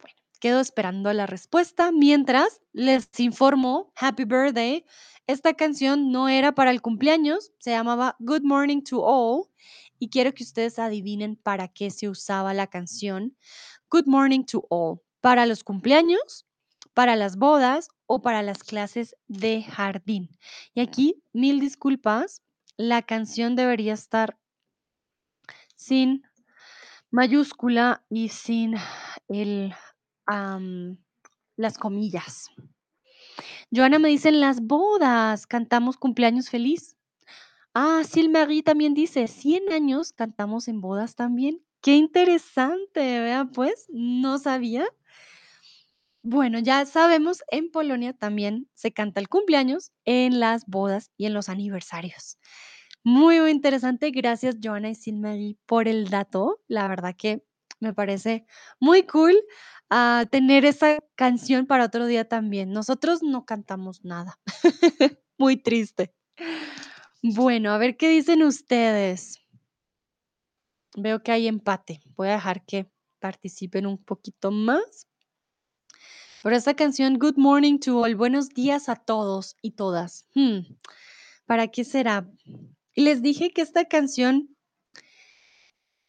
[0.00, 1.92] Bueno, quedo esperando la respuesta.
[1.92, 4.86] Mientras, les informo, Happy Birthday.
[5.26, 9.50] Esta canción no era para el cumpleaños, se llamaba Good Morning to All
[9.98, 13.36] y quiero que ustedes adivinen para qué se usaba la canción
[13.90, 15.00] Good Morning to All.
[15.22, 16.46] ¿Para los cumpleaños,
[16.92, 20.28] para las bodas o para las clases de jardín?
[20.74, 22.42] Y aquí, mil disculpas,
[22.76, 24.38] la canción debería estar
[25.74, 26.22] sin
[27.10, 28.74] mayúscula y sin
[29.26, 29.74] el,
[31.56, 32.50] las comillas.
[33.74, 36.94] Joana me dice, en las bodas cantamos cumpleaños feliz.
[37.72, 41.62] Ah, Silmarie también dice, 100 años cantamos en bodas también.
[41.80, 44.86] Qué interesante, vea pues, no sabía.
[46.22, 51.34] Bueno, ya sabemos, en Polonia también se canta el cumpleaños en las bodas y en
[51.34, 52.38] los aniversarios.
[53.04, 54.10] Muy, muy interesante.
[54.10, 56.60] Gracias, Joana y Silmarie, por el dato.
[56.68, 57.44] La verdad que
[57.80, 58.44] me parece
[58.80, 59.34] muy cool
[59.88, 62.72] ah, tener esa canción para otro día también.
[62.72, 64.38] Nosotros no cantamos nada.
[65.38, 66.12] Muy triste.
[67.22, 69.38] Bueno, a ver qué dicen ustedes.
[71.00, 72.00] Veo que hay empate.
[72.16, 75.06] Voy a dejar que participen un poquito más.
[76.42, 80.26] Pero esta canción, Good Morning to All, buenos días a todos y todas.
[80.34, 80.60] Hmm,
[81.46, 82.28] ¿Para qué será?
[82.94, 84.56] Y les dije que esta canción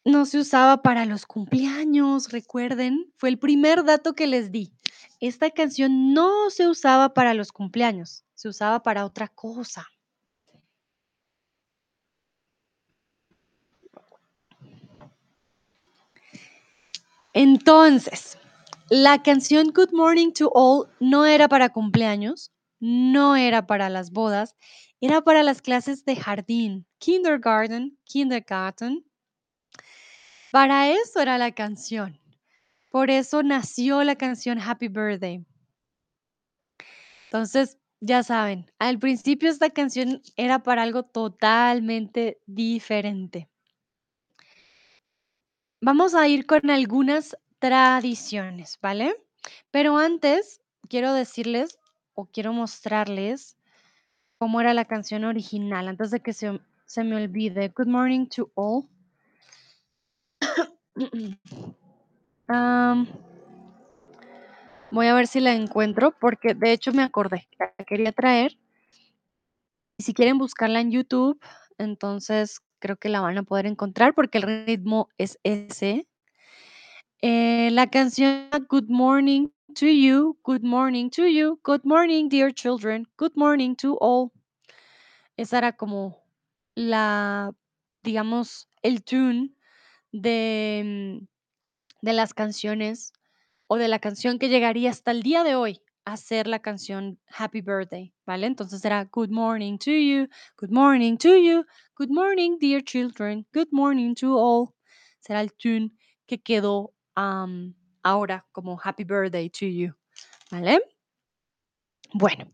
[0.04, 4.72] no se usaba para los cumpleaños, recuerden, fue el primer dato que les di.
[5.20, 9.86] Esta canción no se usaba para los cumpleaños, se usaba para otra cosa.
[17.32, 18.38] Entonces,
[18.88, 24.56] la canción Good Morning to All no era para cumpleaños, no era para las bodas,
[25.00, 29.04] era para las clases de jardín, kindergarten, kindergarten.
[30.50, 32.18] Para eso era la canción.
[32.90, 35.46] Por eso nació la canción Happy Birthday.
[37.26, 43.49] Entonces, ya saben, al principio esta canción era para algo totalmente diferente.
[45.82, 49.16] Vamos a ir con algunas tradiciones, ¿vale?
[49.70, 50.60] Pero antes
[50.90, 51.78] quiero decirles
[52.12, 53.56] o quiero mostrarles
[54.36, 57.72] cómo era la canción original, antes de que se, se me olvide.
[57.74, 58.90] Good morning to all.
[64.90, 68.58] Voy a ver si la encuentro porque de hecho me acordé, la quería traer.
[69.96, 71.40] Y si quieren buscarla en YouTube,
[71.78, 76.08] entonces creo que la van a poder encontrar porque el ritmo es ese.
[77.22, 83.06] Eh, la canción Good Morning to You, Good Morning to You, Good Morning Dear Children,
[83.16, 84.32] Good Morning to All.
[85.36, 86.24] Esa era como
[86.74, 87.52] la,
[88.02, 89.54] digamos, el tune
[90.12, 90.82] de,
[91.20, 91.26] mm,
[92.02, 93.12] de las canciones
[93.68, 95.80] o de la canción que llegaría hasta el día de hoy
[96.12, 98.46] a ser la canción Happy Birthday, ¿vale?
[98.46, 101.64] Entonces era Good morning to you, good morning to you,
[101.96, 104.74] good morning dear children, good morning to all.
[105.20, 105.92] Será el tune
[106.26, 109.94] que quedó ahora como Happy Birthday to you,
[110.50, 110.80] ¿vale?
[112.12, 112.52] Bueno,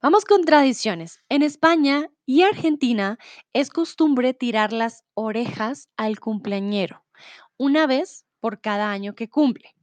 [0.00, 1.20] vamos con tradiciones.
[1.28, 3.18] En España y Argentina
[3.52, 7.04] es costumbre tirar las orejas al cumpleañero
[7.58, 9.74] una vez por cada año que cumple.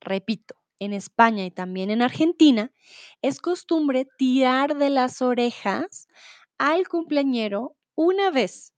[0.00, 0.54] Repito,
[0.84, 2.70] en España y también en Argentina
[3.22, 6.08] es costumbre tirar de las orejas
[6.58, 8.72] al cumpleañero una vez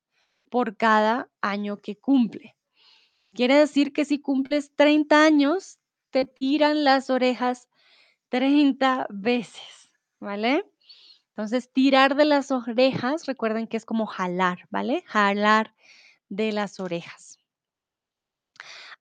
[0.50, 2.56] por cada año que cumple.
[3.34, 5.78] Quiere decir que si cumples 30 años,
[6.10, 7.68] te tiran las orejas
[8.30, 9.90] 30 veces,
[10.20, 10.64] ¿vale?
[11.30, 15.02] Entonces, tirar de las orejas, recuerden que es como jalar, ¿vale?
[15.06, 15.74] Jalar
[16.30, 17.38] de las orejas.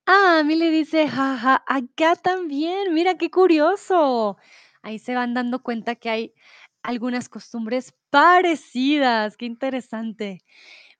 [0.06, 4.36] Ah, Mili dice, jaja, acá también, mira qué curioso.
[4.82, 6.34] Ahí se van dando cuenta que hay
[6.82, 10.42] algunas costumbres parecidas, qué interesante.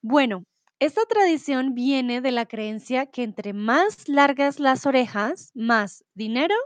[0.03, 0.45] Bueno,
[0.81, 6.57] esta tradición viene de la creencia que entre más largas las orejas, más dinero,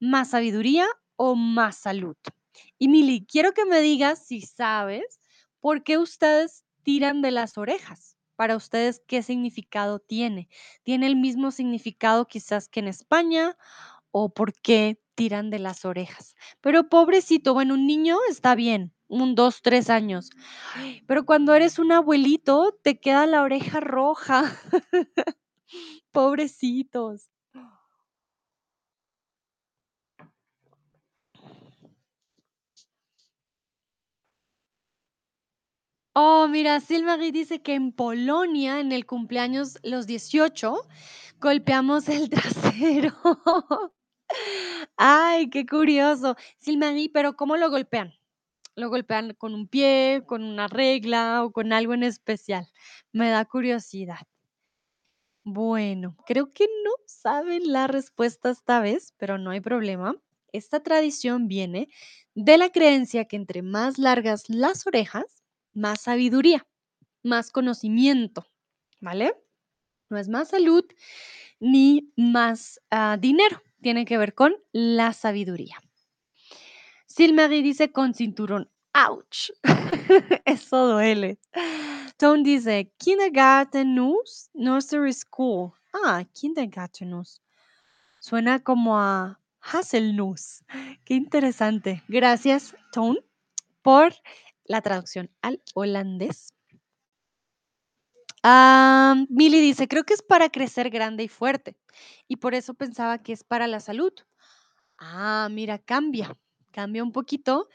[0.00, 2.16] más sabiduría o más salud.
[2.78, 5.20] Y Mili, quiero que me digas si sabes
[5.60, 8.15] por qué ustedes tiran de las orejas.
[8.36, 10.48] Para ustedes, ¿qué significado tiene?
[10.82, 13.56] ¿Tiene el mismo significado quizás que en España
[14.10, 16.36] o por qué tiran de las orejas?
[16.60, 20.30] Pero pobrecito, bueno, un niño está bien, un dos, tres años,
[21.06, 24.44] pero cuando eres un abuelito, te queda la oreja roja.
[26.12, 27.30] Pobrecitos.
[36.18, 40.74] Oh, mira, Silmarie dice que en Polonia, en el cumpleaños, los 18,
[41.40, 43.12] golpeamos el trasero.
[44.96, 46.36] Ay, qué curioso.
[46.58, 48.14] Silmarie, pero ¿cómo lo golpean?
[48.76, 52.68] ¿Lo golpean con un pie, con una regla o con algo en especial?
[53.12, 54.26] Me da curiosidad.
[55.44, 60.16] Bueno, creo que no saben la respuesta esta vez, pero no hay problema.
[60.52, 61.88] Esta tradición viene
[62.34, 65.35] de la creencia que entre más largas las orejas,
[65.76, 66.66] más sabiduría,
[67.22, 68.46] más conocimiento,
[69.00, 69.34] ¿vale?
[70.08, 70.84] No es más salud
[71.60, 75.76] ni más ah, dinero, tiene que ver con la sabiduría.
[77.06, 78.70] Silmarie dice con cinturón.
[78.92, 79.52] ¡Auch!
[80.44, 81.38] Eso duele.
[82.16, 85.72] Tone dice Kindergartenus, Nursery School.
[85.92, 87.42] Ah, Kindergartenus.
[88.20, 90.64] Suena como a Haselnuss.
[91.04, 92.02] Qué interesante.
[92.08, 93.20] Gracias, Tone,
[93.82, 94.14] por
[94.66, 96.52] la traducción al holandés.
[98.42, 101.76] Ah, Milly dice, creo que es para crecer grande y fuerte.
[102.28, 104.12] Y por eso pensaba que es para la salud.
[104.98, 106.36] Ah, mira, cambia.
[106.70, 107.68] Cambia un poquito.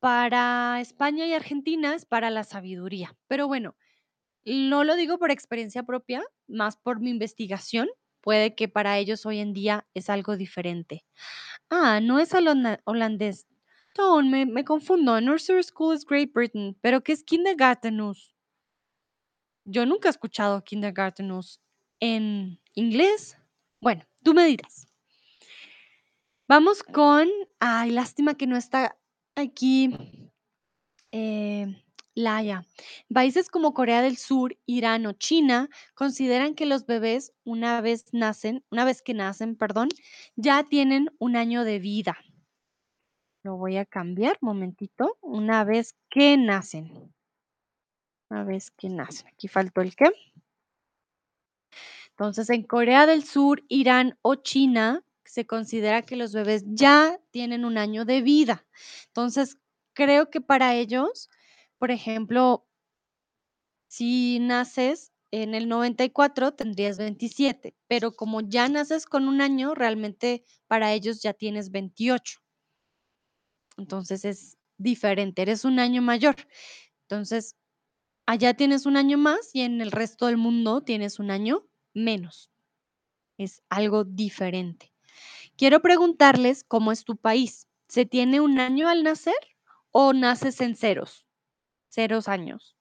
[0.00, 3.16] Para España y Argentina es para la sabiduría.
[3.28, 3.76] Pero bueno,
[4.44, 7.88] no lo digo por experiencia propia, más por mi investigación.
[8.20, 11.04] Puede que para ellos hoy en día es algo diferente.
[11.70, 13.46] Ah, no es holanda- holandés.
[14.24, 15.20] Me, me confundo.
[15.20, 18.34] Nursery School es Great Britain, pero ¿qué es Kindergartenus?
[19.64, 21.60] Yo nunca he escuchado Kindergartenus
[22.00, 23.38] en inglés.
[23.80, 24.86] Bueno, tú me dirás.
[26.46, 27.28] Vamos con,
[27.58, 28.96] ay, lástima que no está
[29.34, 29.90] aquí
[31.10, 31.82] eh,
[32.14, 32.66] Laia.
[33.12, 38.62] Países como Corea del Sur, Irán o China consideran que los bebés una vez nacen,
[38.70, 39.88] una vez que nacen, perdón,
[40.36, 42.16] ya tienen un año de vida.
[43.46, 45.18] Lo voy a cambiar, momentito.
[45.20, 47.14] Una vez que nacen.
[48.28, 49.28] Una vez que nacen.
[49.28, 50.10] Aquí faltó el qué.
[52.10, 57.64] Entonces, en Corea del Sur, Irán o China, se considera que los bebés ya tienen
[57.64, 58.66] un año de vida.
[59.06, 59.58] Entonces,
[59.92, 61.30] creo que para ellos,
[61.78, 62.66] por ejemplo,
[63.86, 70.44] si naces en el 94, tendrías 27, pero como ya naces con un año, realmente
[70.66, 72.40] para ellos ya tienes 28.
[73.76, 76.36] Entonces es diferente, eres un año mayor.
[77.02, 77.56] Entonces,
[78.26, 82.50] allá tienes un año más y en el resto del mundo tienes un año menos.
[83.38, 84.92] Es algo diferente.
[85.56, 87.68] Quiero preguntarles cómo es tu país.
[87.88, 89.34] ¿Se tiene un año al nacer
[89.90, 91.26] o naces en ceros?
[91.88, 92.76] Ceros años.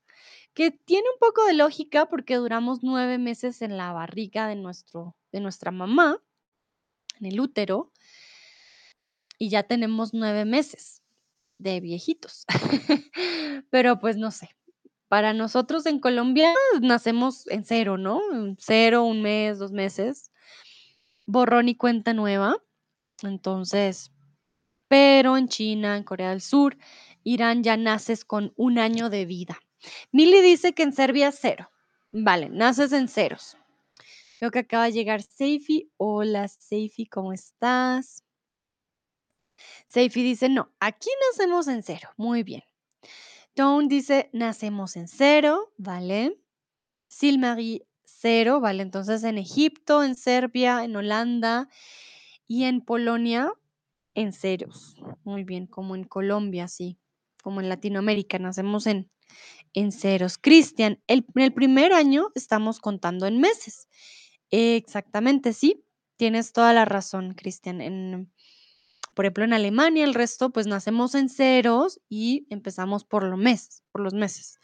[0.53, 5.15] Que tiene un poco de lógica porque duramos nueve meses en la barriga de, nuestro,
[5.31, 6.21] de nuestra mamá,
[7.19, 7.91] en el útero,
[9.38, 11.01] y ya tenemos nueve meses
[11.57, 12.45] de viejitos.
[13.69, 14.49] Pero pues no sé,
[15.07, 18.21] para nosotros en Colombia nacemos en cero, ¿no?
[18.33, 20.31] En cero, un mes, 2 meses,
[21.25, 22.57] borrón y cuenta nueva.
[23.23, 24.11] Entonces,
[24.88, 26.77] pero en China, en Corea del Sur,
[27.23, 29.59] Irán ya naces con un año de vida.
[30.11, 31.69] Mili dice que en Serbia cero.
[32.11, 33.57] Vale, naces en ceros.
[34.39, 35.91] Creo que acaba de llegar Seifi.
[35.97, 38.23] Hola, Seifi, ¿cómo estás?
[39.88, 42.10] Seifi dice, no, aquí nacemos en cero.
[42.18, 42.64] Muy bien.
[43.56, 46.38] Dawn dice, nacemos en cero, ¿vale?
[47.08, 48.84] Silmarie, cero, ¿vale?
[48.84, 51.70] Entonces en Egipto, en Serbia, en Holanda
[52.47, 53.53] y en Polonia,
[54.14, 54.97] en ceros.
[55.24, 56.97] Muy bien, como en Colombia, sí,
[57.43, 59.10] como en Latinoamérica, nacemos en,
[59.74, 60.38] en ceros.
[60.38, 63.88] Cristian, el primer año estamos contando en meses.
[64.51, 65.86] Exactamente, sí,
[66.18, 67.82] tienes toda la razón, Cristian.
[67.82, 68.32] En,
[69.16, 73.82] por ejemplo, en Alemania, el resto, pues nacemos en ceros y empezamos por los meses,
[73.91, 74.59] por los meses.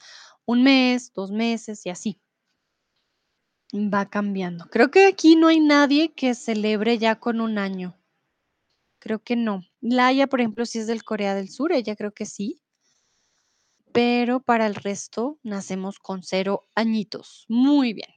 [0.46, 2.20] Un mes, dos meses y así.
[3.74, 4.66] Va cambiando.
[4.70, 7.98] Creo que aquí no hay nadie que celebre ya con un año.
[9.00, 9.64] Creo que no.
[9.80, 12.62] Laia, por ejemplo, si es del Corea del Sur, ella creo que sí.
[13.94, 17.46] Pero para el resto nacemos con cero añitos.
[17.48, 18.14] Muy bien.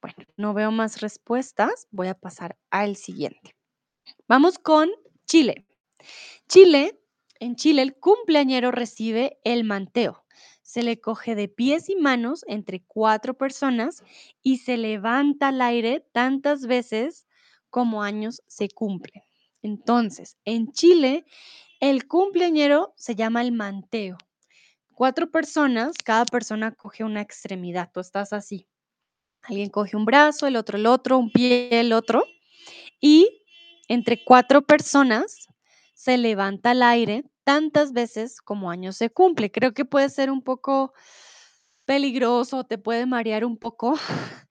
[0.00, 1.88] Bueno, no veo más respuestas.
[1.90, 3.54] Voy a pasar al siguiente.
[4.28, 4.88] Vamos con
[5.26, 5.66] Chile.
[6.48, 6.98] Chile,
[7.40, 10.24] en Chile el cumpleañero recibe el manteo.
[10.62, 14.02] Se le coge de pies y manos entre cuatro personas
[14.42, 17.26] y se levanta al aire tantas veces
[17.70, 19.22] como años se cumplen.
[19.62, 21.24] Entonces, en Chile,
[21.80, 24.16] el cumpleañero se llama el manteo.
[24.94, 27.90] Cuatro personas, cada persona coge una extremidad.
[27.92, 28.66] Tú estás así.
[29.42, 32.24] Alguien coge un brazo, el otro el otro, un pie el otro.
[33.00, 33.42] Y
[33.88, 35.48] entre cuatro personas
[35.94, 39.50] se levanta al aire tantas veces como años se cumple.
[39.50, 40.92] Creo que puede ser un poco
[41.86, 43.94] peligroso, te puede marear un poco.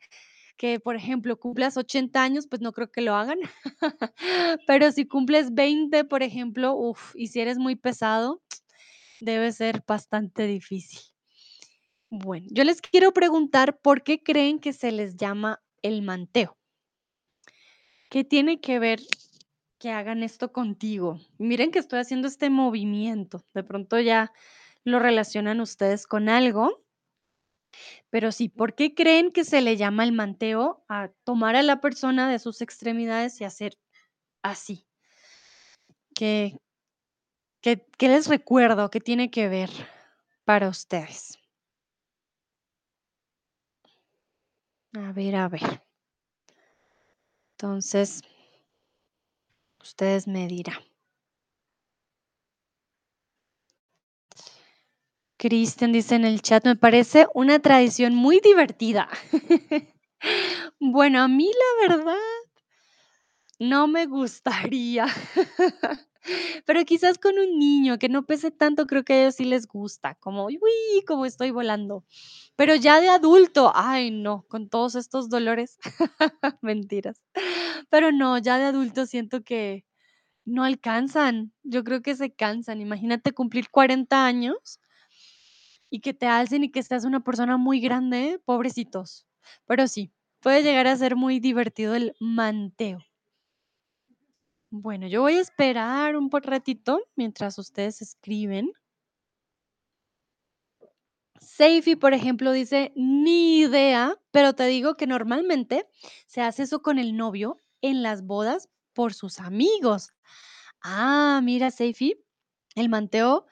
[0.58, 3.40] Que, por ejemplo, cumplas 80 años, pues no creo que lo hagan.
[4.68, 8.42] Pero si cumples 20, por ejemplo, uff, y si eres muy pesado,
[9.22, 11.02] debe ser bastante difícil.
[12.12, 16.56] Bueno, yo les quiero preguntar por qué creen que se les llama el manteo.
[18.12, 19.00] ¿Qué tiene que ver
[19.86, 21.20] que hagan esto contigo?
[21.38, 23.46] Miren que estoy haciendo este movimiento.
[23.54, 24.34] De pronto ya
[24.84, 26.84] lo relacionan ustedes con algo.
[28.10, 31.82] Pero sí, ¿por qué creen que se le llama el manteo a tomar a la
[31.82, 33.78] persona de sus extremidades y hacer
[34.42, 34.88] así?
[36.16, 36.58] ¿Qué,
[37.62, 38.90] qué, qué les recuerdo?
[38.90, 39.70] ¿Qué tiene que ver
[40.46, 41.38] para ustedes?
[44.94, 45.84] A ver, a ver.
[47.52, 48.24] Entonces,
[49.86, 50.82] ustedes me dirán.
[55.38, 59.08] Cristian dice en el chat, me parece una tradición muy divertida.
[60.80, 61.52] Bueno, a mí
[61.88, 62.18] la verdad
[63.60, 65.06] no me gustaría,
[66.66, 69.68] pero quizás con un niño que no pese tanto, creo que a ellos sí les
[69.68, 70.60] gusta, como, uy,
[71.08, 72.06] como estoy volando.
[72.56, 75.78] Pero ya de adulto, ay, no, con todos estos dolores,
[76.62, 77.22] mentiras.
[77.90, 79.86] Pero no, ya de adulto siento que
[80.46, 82.82] no alcanzan, yo creo que se cansan.
[82.82, 84.80] Imagínate cumplir 40 años
[85.90, 89.26] y que te alcen y que seas una persona muy grande, pobrecitos.
[89.66, 93.00] Pero sí, puede llegar a ser muy divertido el manteo.
[94.78, 98.74] Bueno, yo voy a esperar un ratito mientras ustedes escriben.
[101.40, 105.88] Seifi, por ejemplo, dice, ni idea, pero te digo que normalmente
[106.28, 110.12] se hace eso con el novio en las bodas por sus amigos.
[110.82, 112.16] Ah, mira, Seifi,
[112.76, 113.46] el manteo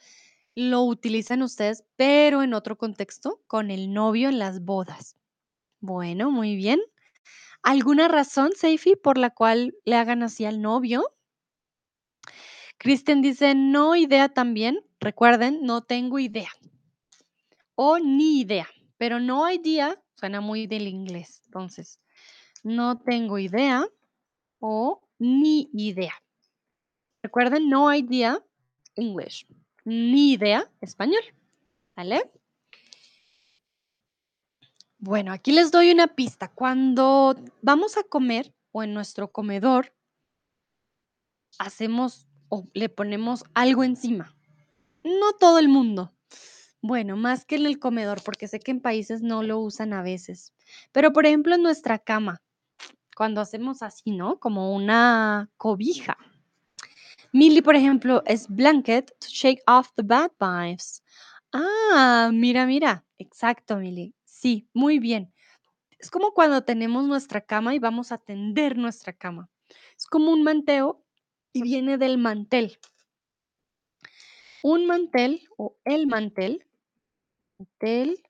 [0.55, 5.17] lo utilizan ustedes, pero en otro contexto, con el novio en las bodas.
[5.81, 6.81] Bueno, muy bien.
[7.63, 11.15] ¿Alguna razón, Seifi, por la cual le hagan así al novio?
[12.77, 14.85] Kristen dice, no idea también.
[14.99, 16.49] Recuerden, no tengo idea.
[17.75, 18.67] O ni idea.
[18.97, 21.41] Pero no idea suena muy del inglés.
[21.45, 21.99] Entonces,
[22.63, 23.85] no tengo idea
[24.59, 26.13] o ni idea.
[27.21, 28.43] Recuerden, no idea,
[28.95, 29.47] English.
[29.85, 31.23] Ni idea, español.
[31.95, 32.29] ¿Vale?
[35.05, 36.47] Bueno, aquí les doy una pista.
[36.47, 39.93] Cuando vamos a comer o en nuestro comedor,
[41.59, 44.33] hacemos o le ponemos algo encima.
[45.03, 46.13] No todo el mundo.
[46.81, 50.03] Bueno, más que en el comedor, porque sé que en países no lo usan a
[50.03, 50.53] veces.
[50.93, 52.41] Pero, por ejemplo, en nuestra cama,
[53.13, 54.39] cuando hacemos así, ¿no?
[54.39, 56.17] Como una cobija.
[57.33, 61.03] Milly, por ejemplo, es blanket to shake off the bad vibes.
[61.51, 64.13] Ah, mira, mira, Exacto, Mili.
[64.43, 65.33] Sí, muy bien.
[65.97, 69.49] Es como cuando tenemos nuestra cama y vamos a tender nuestra cama.
[69.97, 71.01] Es como un manteo
[71.53, 72.77] y viene del mantel.
[74.61, 76.67] Un mantel o el mantel,
[77.57, 78.21] mantel,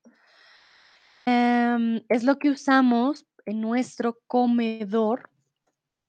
[1.26, 5.32] em, es lo que usamos en nuestro comedor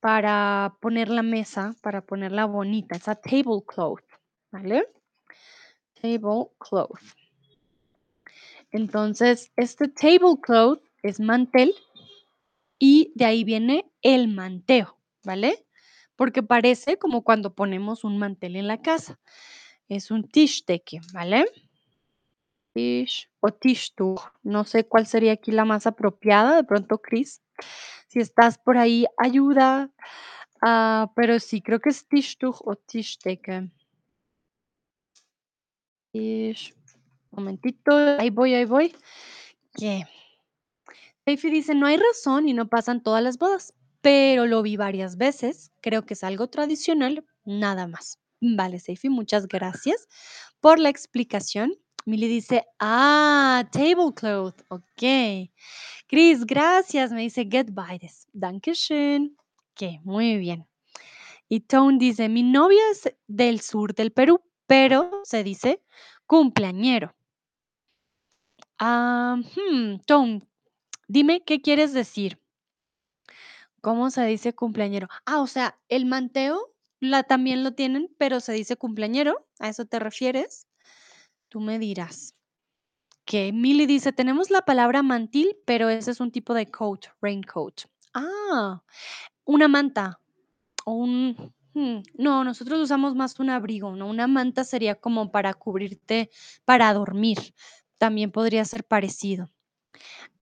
[0.00, 2.94] para poner la mesa, para ponerla bonita.
[2.94, 4.04] Es a tablecloth,
[4.52, 4.86] ¿vale?
[5.94, 7.23] Tablecloth.
[8.74, 11.72] Entonces, este tablecloth es mantel
[12.76, 15.64] y de ahí viene el manteo, ¿vale?
[16.16, 19.20] Porque parece como cuando ponemos un mantel en la casa.
[19.88, 21.46] Es un Tischdecke, ¿vale?
[22.72, 24.20] Tisch o Tischtuch.
[24.42, 26.56] No sé cuál sería aquí la más apropiada.
[26.56, 27.44] De pronto, Chris,
[28.08, 29.92] si estás por ahí, ayuda.
[30.60, 33.70] Ah, pero sí, creo que es Tischtuch o Tischdecke.
[36.12, 36.74] Tisch.
[37.36, 38.94] Momentito, ahí voy, ahí voy.
[39.76, 40.04] ¿Qué?
[41.24, 45.16] Seifi dice, no hay razón y no pasan todas las bodas, pero lo vi varias
[45.16, 45.72] veces.
[45.80, 48.18] Creo que es algo tradicional, nada más.
[48.40, 50.06] Vale, Seifi, muchas gracias
[50.60, 51.74] por la explicación.
[52.04, 55.50] Mili dice, ah, tablecloth, ok.
[56.06, 58.26] Chris, gracias, me dice, get by this.
[58.34, 59.36] Dankeschön.
[59.72, 60.66] Ok, muy bien.
[61.48, 65.82] Y Tone dice, mi novia es del sur del Perú, pero se dice
[66.26, 67.14] cumpleañero.
[68.78, 70.42] Ah, hmm, Tone,
[71.08, 72.38] dime qué quieres decir.
[73.80, 75.08] ¿Cómo se dice cumpleañero?
[75.26, 79.84] Ah, o sea, el manteo la también lo tienen, pero se dice cumpleañero, ¿a eso
[79.84, 80.66] te refieres?
[81.48, 82.34] Tú me dirás.
[83.24, 87.82] Que Milly dice, tenemos la palabra mantil, pero ese es un tipo de coat, raincoat.
[88.14, 88.82] Ah,
[89.44, 90.20] una manta
[90.86, 91.54] o un...
[91.74, 94.08] hmm, No, nosotros usamos más un abrigo, ¿no?
[94.08, 96.30] Una manta sería como para cubrirte,
[96.64, 97.38] para dormir.
[98.04, 99.50] También podría ser parecido.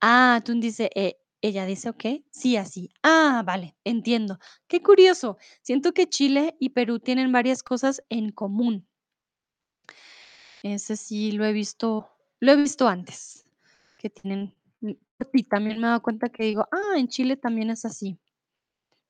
[0.00, 2.90] Ah, tú dice, eh, ella dice, ok, sí, así.
[3.04, 4.40] Ah, vale, entiendo.
[4.66, 5.36] Qué curioso.
[5.62, 8.88] Siento que Chile y Perú tienen varias cosas en común.
[10.64, 12.10] Ese sí lo he visto,
[12.40, 13.46] lo he visto antes,
[13.96, 14.90] que tienen, mm,
[15.32, 18.18] y también me he dado cuenta que digo, ah, en Chile también es así.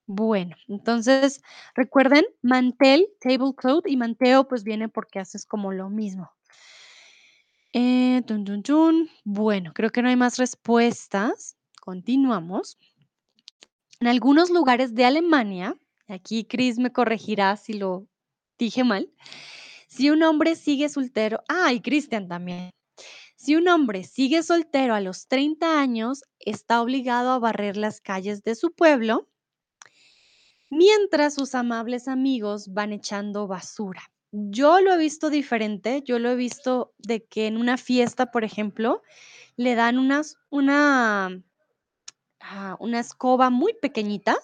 [0.06, 1.40] Bueno, entonces
[1.74, 6.30] recuerden, mantel, tablecloth y manteo, pues viene porque haces como lo mismo.
[7.72, 8.22] Eh.
[9.24, 11.56] Bueno, creo que no hay más respuestas.
[11.80, 12.78] Continuamos.
[14.00, 15.76] En algunos lugares de Alemania,
[16.08, 18.06] aquí Chris me corregirá si lo
[18.58, 19.10] dije mal,
[19.88, 22.70] si un hombre sigue soltero, ah, y Cristian también,
[23.36, 28.42] si un hombre sigue soltero a los 30 años, está obligado a barrer las calles
[28.42, 29.28] de su pueblo
[30.70, 34.02] mientras sus amables amigos van echando basura.
[34.32, 38.44] Yo lo he visto diferente, yo lo he visto de que en una fiesta, por
[38.44, 39.02] ejemplo,
[39.56, 41.42] le dan unas, una,
[42.40, 44.36] ah, una escoba muy pequeñita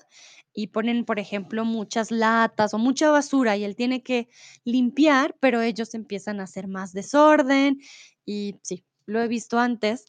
[0.53, 4.29] y ponen, por ejemplo, muchas latas o mucha basura y él tiene que
[4.65, 7.81] limpiar, pero ellos empiezan a hacer más desorden
[8.27, 10.05] y sí, lo he visto antes.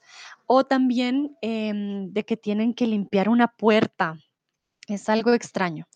[0.45, 4.17] O también em, de que tienen que limpiar una puerta.
[4.87, 5.87] Es algo extraño,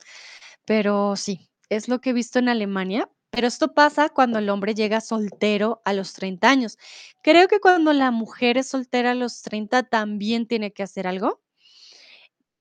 [0.66, 3.10] pero sí, es lo que he visto en Alemania.
[3.34, 6.78] Pero esto pasa cuando el hombre llega soltero a los 30 años.
[7.24, 11.42] Creo que cuando la mujer es soltera a los 30 también tiene que hacer algo,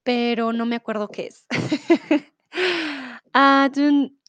[0.02, 1.46] pero no me acuerdo qué es.
[3.34, 3.70] Ah,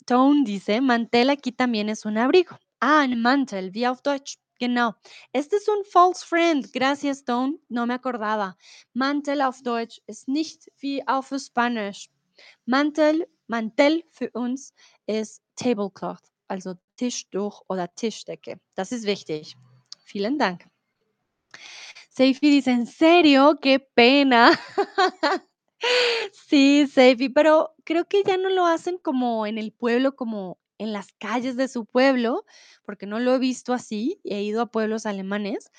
[0.06, 2.58] Tone dice: "Mantel aquí también es un abrigo".
[2.80, 4.38] Ah, ein Mantel, wie auf Deutsch.
[4.60, 4.96] Genau.
[5.34, 6.70] Este es un false friend.
[6.74, 7.58] Gracias, Tone.
[7.70, 8.58] No me acordaba.
[8.94, 12.10] Mantel auf Deutsch ist nicht wie auf Spanisch.
[12.66, 14.74] Mantel Mantel für uns
[15.06, 18.60] ist Tablecloth, also Tischtuch oder Tischdecke.
[18.76, 19.56] Das ist wichtig.
[20.06, 20.66] Vielen Dank.
[22.16, 23.58] Seifi dice: "¿En serio?
[23.62, 24.52] Qué pena".
[26.34, 30.94] Sí, Seifi, pero creo que ya no lo hacen como en el pueblo, como en
[30.94, 32.46] las calles de su pueblo,
[32.86, 35.72] porque no lo he visto así, he ido a pueblos alemanes.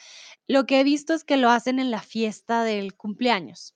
[0.49, 3.75] Lo que he visto es que lo hacen en la fiesta del cumpleaños.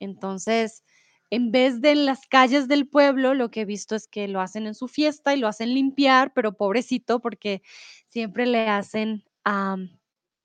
[0.00, 0.84] Entonces,
[1.30, 4.40] en vez de en las calles del pueblo, lo que he visto es que lo
[4.40, 7.62] hacen en su fiesta y lo hacen limpiar, pero pobrecito, porque
[8.08, 9.24] siempre le hacen,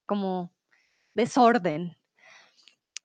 [0.06, 0.54] como
[1.14, 1.98] desorden.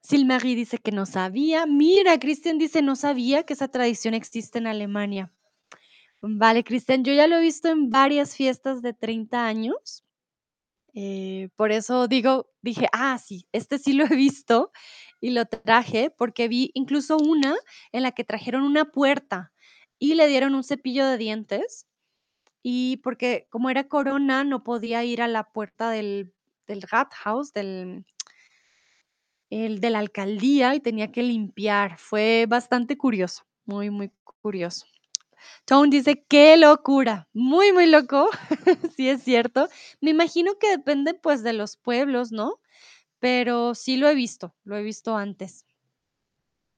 [0.02, 1.66] Silmarie dice que no sabía.
[1.66, 5.32] Mira, Cristian dice, no sabía que esa tradición existe en Alemania.
[6.22, 10.05] Vale, Cristian, yo ya lo he visto en varias fiestas de 30 años.
[10.98, 14.72] Eh, por eso digo, dije, ah, sí, este sí lo he visto
[15.20, 17.54] y lo traje porque vi incluso una
[17.92, 19.52] en la que trajeron una puerta
[19.98, 21.86] y le dieron un cepillo de dientes
[22.62, 26.32] y porque como era corona no podía ir a la puerta del,
[26.66, 28.06] del Rathaus, del,
[29.50, 31.98] el de la alcaldía y tenía que limpiar.
[31.98, 34.86] Fue bastante curioso, muy, muy curioso.
[35.66, 37.28] Tone dice: "Qué locura".
[37.34, 38.28] Muy, muy loco,
[38.96, 39.68] sí es cierto.
[40.00, 42.60] Me imagino que depende, pues, de los pueblos, ¿no?
[43.20, 45.64] Pero sí lo he visto, lo he visto antes.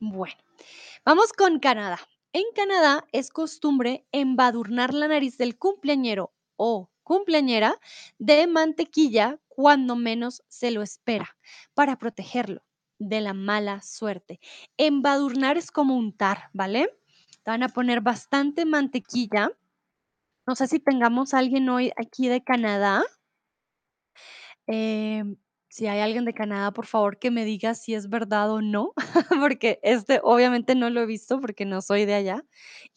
[0.00, 0.36] Bueno,
[1.04, 1.98] vamos con Canadá.
[2.32, 7.78] En Canadá es costumbre embadurnar la nariz del cumpleañero o cumpleañera
[8.18, 11.36] de mantequilla cuando menos se lo espera,
[11.74, 12.62] para protegerlo
[12.98, 14.40] de la mala suerte.
[14.78, 16.97] Embadurnar es como untar, ¿vale?
[17.48, 19.50] Van a poner bastante mantequilla.
[20.46, 23.02] No sé si tengamos alguien hoy aquí de Canadá.
[24.66, 25.34] Em,
[25.70, 28.92] si hay alguien de Canadá, por favor, que me diga si es verdad o no,
[29.40, 32.44] porque este obviamente no lo he visto porque no soy de allá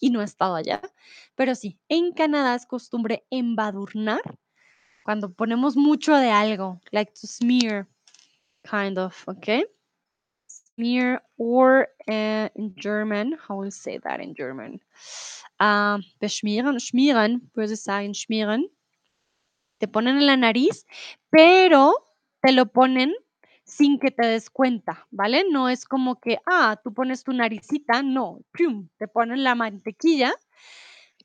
[0.01, 0.81] y no he estado allá.
[1.35, 4.21] Pero sí, en Canadá es costumbre embadurnar
[5.05, 7.87] cuando ponemos mucho de algo, like to smear,
[8.69, 9.47] kind of, ¿ok?
[10.81, 14.79] Smear or eh, in German, how will say that in German?
[15.59, 18.65] Ah, beschmieren, schmieren, würde ich sagen, schmieren.
[19.77, 20.87] Te ponen en la nariz,
[21.29, 21.93] pero
[22.41, 23.13] te lo ponen
[23.63, 25.43] sin que te des cuenta, ¿vale?
[25.51, 28.39] No es como que, ah, tú pones tu naricita, no,
[28.97, 30.33] te ponen la mantequilla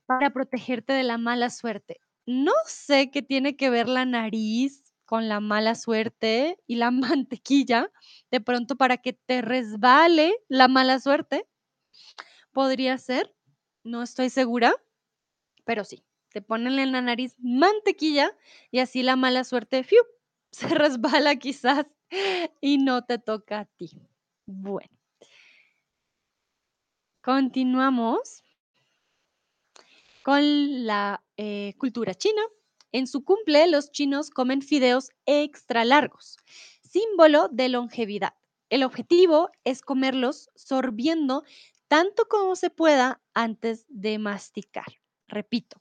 [0.04, 1.96] para protegerte de la mala suerte.
[2.26, 6.90] No sé qué tiene que ver la nariz con la mala suerte y la
[7.24, 7.90] mantequilla,
[8.30, 11.48] de pronto para que te resbale la mala suerte,
[12.52, 13.34] podría ser,
[13.84, 14.74] no estoy segura,
[15.64, 18.36] pero sí, te ponen en la nariz mantequilla
[18.70, 20.02] y así la mala suerte, ¡fiu!
[20.50, 21.86] se resbala quizás
[22.60, 23.90] y no te toca a ti.
[24.46, 24.90] Bueno.
[27.20, 28.44] Continuamos
[30.22, 32.42] con la eh, cultura china.
[32.92, 36.36] En su cumple, los chinos comen fideos extra largos,
[36.82, 38.34] símbolo de longevidad.
[38.70, 41.44] El objetivo es comerlos sorbiendo
[41.88, 44.86] tanto como se pueda antes de masticar.
[45.28, 45.80] Repito,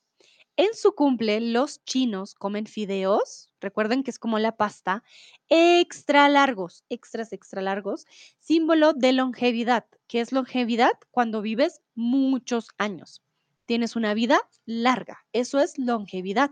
[0.57, 5.03] en su cumple, los chinos comen fideos, recuerden que es como la pasta,
[5.49, 8.05] extra largos, extras extra largos,
[8.39, 9.85] símbolo de longevidad.
[10.07, 10.93] ¿Qué es longevidad?
[11.11, 13.21] Cuando vives muchos años.
[13.65, 15.25] Tienes una vida larga.
[15.33, 16.51] Eso es longevidad.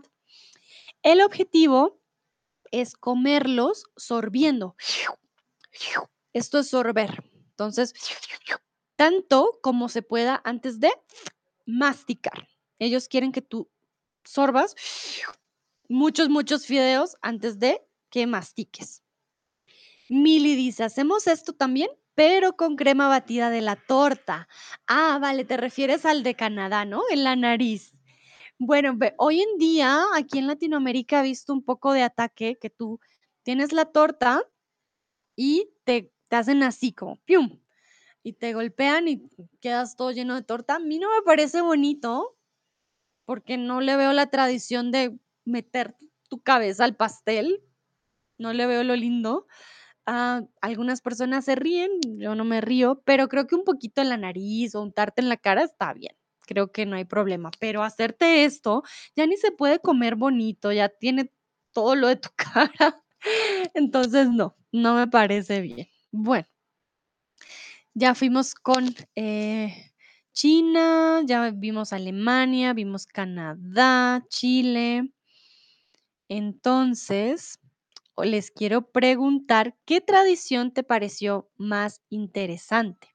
[1.04, 2.00] El objetivo
[2.72, 4.74] es comerlos sorbiendo.
[6.32, 7.22] Esto es sorber.
[7.50, 7.94] Entonces,
[8.96, 10.90] tanto como se pueda antes de
[11.66, 12.48] masticar.
[12.78, 13.70] Ellos quieren que tú
[14.24, 14.74] sorbas
[15.88, 19.02] muchos, muchos fideos antes de que mastiques.
[20.08, 24.48] Mili dice, hacemos esto también, pero con crema batida de la torta.
[24.86, 27.02] Ah, vale, te refieres al de Canadá, ¿no?
[27.10, 27.92] En la nariz.
[28.66, 32.98] Bueno, hoy en día aquí en Latinoamérica he visto un poco de ataque que tú
[33.42, 34.42] tienes la torta
[35.36, 37.20] y te, hacen así como.
[38.22, 39.22] Y te golpean y
[39.60, 40.76] quedas todo lleno de torta.
[40.76, 42.38] A mí no me parece bonito
[43.26, 45.94] porque no le veo la tradición de meter
[46.30, 47.62] tu cabeza al pastel,
[48.38, 49.46] no le veo lo lindo.
[50.06, 54.08] Ah, algunas personas se ríen, yo no me río, pero creo que un poquito en
[54.08, 56.16] la nariz o untarte en la cara está bien.
[56.46, 58.82] Creo que no hay problema, pero hacerte esto
[59.16, 61.32] ya ni se puede comer bonito, ya tiene
[61.72, 63.02] todo lo de tu cara.
[63.74, 65.88] Entonces, no, no me parece bien.
[66.12, 66.46] Bueno,
[67.94, 69.92] ya fuimos con eh,
[70.32, 75.12] China, ya vimos Alemania, vimos Canadá, Chile.
[76.28, 77.60] Entonces,
[78.22, 83.14] les quiero preguntar, ¿qué tradición te pareció más interesante?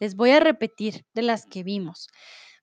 [0.00, 2.08] Les voy a repetir de las que vimos.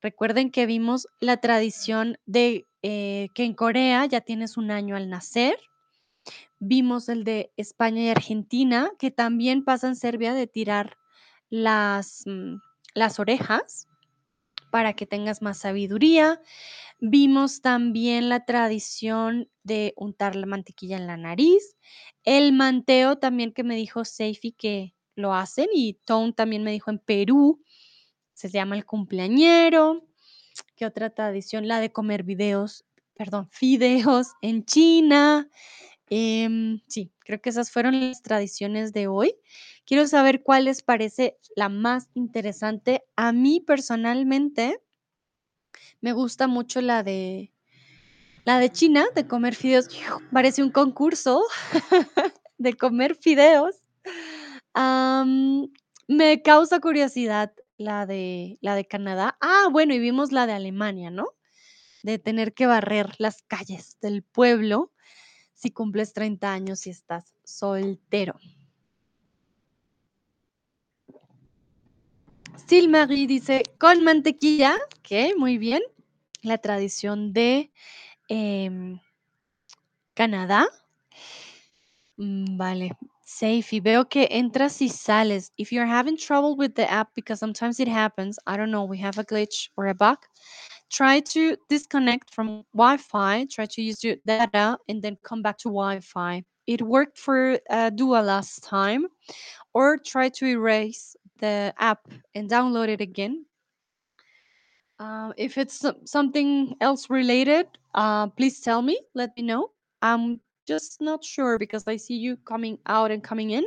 [0.01, 5.09] Recuerden que vimos la tradición de eh, que en Corea ya tienes un año al
[5.09, 5.55] nacer.
[6.59, 10.97] Vimos el de España y Argentina, que también pasa en Serbia de tirar
[11.49, 12.55] las, mm,
[12.95, 13.87] las orejas
[14.71, 16.41] para que tengas más sabiduría.
[16.99, 21.75] Vimos también la tradición de untar la mantequilla en la nariz.
[22.23, 26.89] El manteo también que me dijo Seifi que lo hacen y Tone también me dijo
[26.89, 27.61] en Perú,
[28.41, 30.03] se llama el cumpleañero.
[30.75, 31.67] ¿Qué otra tradición?
[31.67, 32.85] La de comer videos,
[33.15, 35.47] perdón, fideos en China.
[36.09, 39.35] Em, sí, creo que esas fueron las tradiciones de hoy.
[39.85, 43.03] Quiero saber cuál les parece la más interesante.
[43.15, 44.81] A mí personalmente
[46.01, 47.53] me gusta mucho la de
[48.43, 49.87] la de China, de comer fideos.
[50.33, 51.43] Parece un concurso
[52.57, 53.75] de comer fideos.
[56.07, 59.37] me causa curiosidad la de, la de Canadá.
[59.41, 61.27] Ah, bueno, y vimos la de Alemania, ¿no?
[62.03, 64.91] De tener que barrer las calles del pueblo
[65.53, 68.39] si cumples 30 años y estás soltero.
[72.67, 75.81] Silmarie dice, con mantequilla, que muy bien,
[76.41, 77.71] la tradición de
[78.29, 78.99] eh,
[80.13, 80.67] Canadá.
[82.17, 82.91] Mm, vale,
[83.31, 85.51] Seifi, veo que entras y sales.
[85.57, 88.97] If you're having trouble with the app, because sometimes it happens, I don't know, we
[88.97, 90.17] have a glitch or a bug,
[90.91, 95.69] try to disconnect from Wi-Fi, try to use your data, and then come back to
[95.69, 96.43] Wi-Fi.
[96.67, 99.07] It worked for, uh, Dua last time,
[99.73, 103.45] or try to erase the app and download it again.
[104.99, 109.71] Uh, if it's something else related, uh, please tell me, let me know.
[110.01, 113.65] I'm just not sure because I see you coming out and coming in,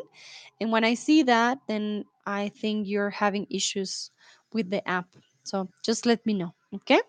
[0.61, 4.11] and when I see that, then I think you're having issues
[4.53, 5.07] with the app.
[5.45, 7.01] So just let me know, ¿okey?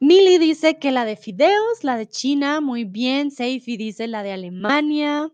[0.00, 3.30] Mili dice que la de fideos, la de China, muy bien.
[3.30, 5.30] Seifi dice la de Alemania.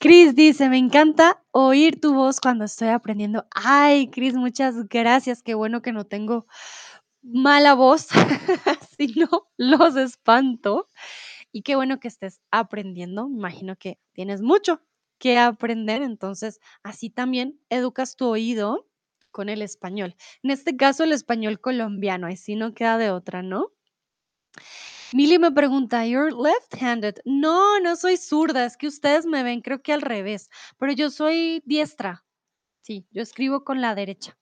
[0.07, 3.45] Cris dice, me encanta oír tu voz cuando estoy aprendiendo.
[3.51, 5.43] Ay, Cris, muchas gracias.
[5.43, 6.47] Qué bueno que no tengo
[7.21, 8.07] mala voz,
[8.97, 10.87] si no los espanto.
[11.51, 13.27] Y qué bueno que estés aprendiendo.
[13.27, 14.81] Imagino que tienes mucho
[15.19, 18.87] que aprender, entonces así también educas tu oído
[19.31, 20.15] con el español.
[20.41, 23.73] En este caso, el español colombiano, así no queda de otra, ¿no?
[25.13, 27.21] Mili me pregunta, ¿you're left-handed?
[27.23, 31.09] No, no soy zurda, es que ustedes me ven, creo que al revés, pero yo
[31.09, 32.25] soy diestra.
[32.81, 34.37] Sí, yo escribo con la derecha.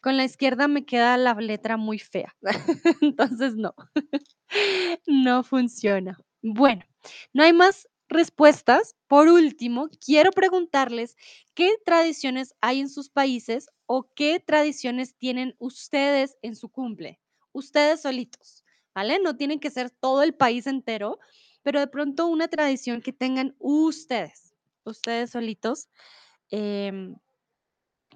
[0.00, 2.36] Con la izquierda me queda la letra muy fea.
[3.02, 3.74] Entonces no,
[5.06, 6.16] no funciona.
[6.40, 6.84] Bueno,
[7.32, 8.94] no hay más respuestas.
[9.08, 11.16] Por último, quiero preguntarles
[11.54, 17.20] qué tradiciones hay en sus países o qué tradiciones tienen ustedes en su cumple.
[17.52, 18.64] Ustedes solitos,
[18.94, 19.18] ¿vale?
[19.20, 21.18] No tienen que ser todo el país entero,
[21.62, 25.88] pero de pronto una tradición que tengan ustedes, ustedes solitos.
[26.50, 27.16] em,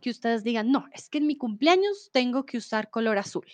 [0.01, 3.47] que ustedes digan, no, es que en mi cumpleaños tengo que usar color azul.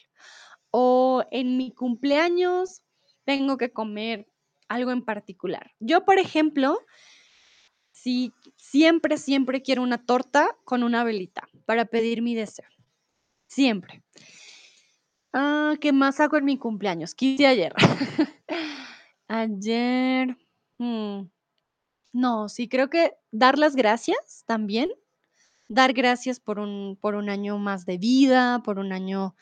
[0.72, 2.82] O en mi cumpleaños
[3.24, 4.26] tengo que comer
[4.66, 5.72] algo en particular.
[5.78, 6.80] Yo, por ejemplo,
[7.92, 12.68] sí, siempre, siempre quiero una torta con una velita para pedir mi deseo.
[13.46, 14.02] Siempre.
[15.32, 17.14] Ah, ¿qué más hago en mi cumpleaños?
[17.14, 17.72] ¿Qué hice ayer?
[19.28, 20.36] ayer.
[20.78, 21.22] mm,
[22.12, 24.90] no, sí, creo que dar las gracias también
[25.70, 29.36] dar gracias por un, por un año más de vida, por un año,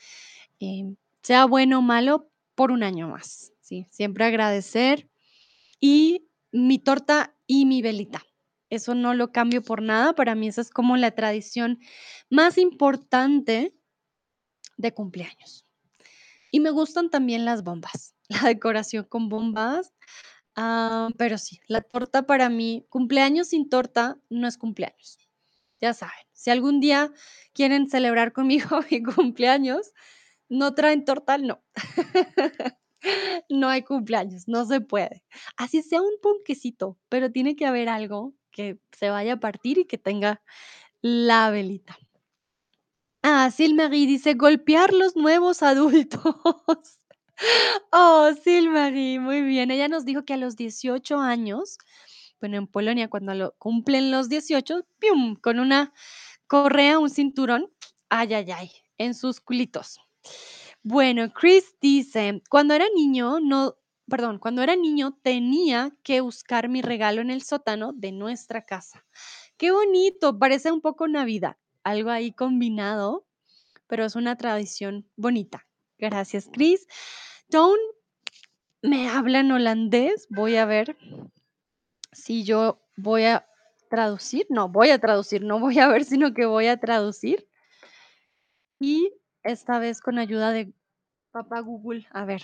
[0.61, 3.53] eh, sea bueno o malo, por un año más.
[3.63, 5.09] Sí, siempre agradecer.
[5.81, 8.23] Y mi torta y mi velita.
[8.69, 10.15] Eso no lo cambio por nada.
[10.15, 11.79] Para mí esa es como la tradición
[12.29, 13.75] más importante
[14.77, 15.65] de cumpleaños.
[16.51, 19.93] Y me gustan también las bombas, la decoración con bombas.
[20.57, 25.19] ah, pero sí, la torta para mí, cumpleaños sin torta no es cumpleaños.
[25.81, 27.13] Ya saben, si algún día
[27.53, 29.93] quieren celebrar conmigo mi cumpleaños,
[30.49, 31.63] no traen torta, no.
[33.49, 35.23] No hay cumpleaños, no se puede.
[35.57, 39.85] Así sea un ponquecito, pero tiene que haber algo que se vaya a partir y
[39.85, 40.43] que tenga
[41.01, 41.97] la velita.
[43.23, 46.21] Ah, Silmarie dice: "Golpear los nuevos adultos".
[47.93, 49.71] Oh, Silmarie, muy bien.
[49.71, 51.79] Ella nos dijo que a los 18 años
[52.41, 55.37] Bueno, en Polonia, cuando lo cumplen los 18, ¡pium!
[55.37, 55.93] Con una
[56.49, 57.71] correa, un cinturón,
[58.11, 59.99] ay, ay, ay, en sus culitos.
[60.83, 63.77] Bueno, Chris dice, cuando era niño, no,
[64.09, 69.05] perdón, cuando era niño tenía que buscar mi regalo en el sótano de nuestra casa.
[69.59, 73.27] Qué bonito, parece un poco Navidad, algo ahí combinado,
[73.87, 75.67] pero es una tradición bonita.
[75.99, 76.87] Gracias, Chris.
[77.51, 77.81] Tone
[78.83, 80.97] me habla en holandés, voy a ver
[82.13, 83.47] si yo voy a
[83.91, 87.49] traducir, no, voy a traducir, no voy a ver, sino que voy a traducir.
[88.79, 89.13] Y
[89.43, 90.73] esta vez con ayuda de
[91.33, 92.43] papá Google, a ver.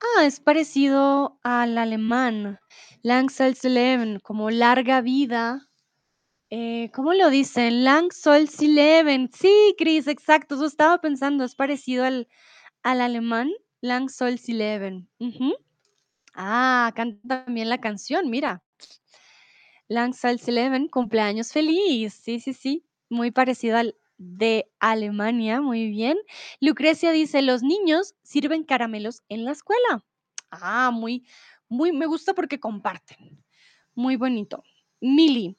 [0.00, 2.58] Ah, es parecido al alemán,
[3.02, 5.68] Lang soll sie leben, como larga vida.
[6.50, 7.84] Eh, ¿cómo lo dicen?
[7.84, 9.30] Lang soll sie leben.
[9.34, 10.56] Sí, Chris, exacto.
[10.56, 12.28] Eso estaba pensando, es parecido al,
[12.82, 13.50] al alemán,
[13.82, 15.08] Lang soll sie leben.
[16.34, 18.62] Ah, canta también la canción, mira.
[19.88, 22.14] Lang soll sie leben, cumpleaños feliz.
[22.14, 22.84] Sí, sí, sí.
[23.08, 26.16] Muy parecido al de Alemania, muy bien.
[26.60, 30.04] Lucrecia dice, los niños sirven caramelos en la escuela.
[30.50, 31.26] Ah, muy,
[31.68, 33.44] muy, me gusta porque comparten.
[33.94, 34.62] Muy bonito.
[35.00, 35.58] Mili,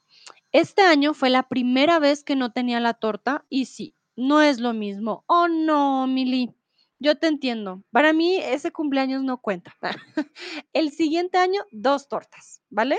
[0.52, 4.58] este año fue la primera vez que no tenía la torta y sí, no es
[4.60, 5.24] lo mismo.
[5.26, 6.54] Oh, no, Mili,
[6.98, 7.84] yo te entiendo.
[7.90, 9.76] Para mí ese cumpleaños no cuenta.
[10.72, 12.98] El siguiente año, dos tortas, ¿vale?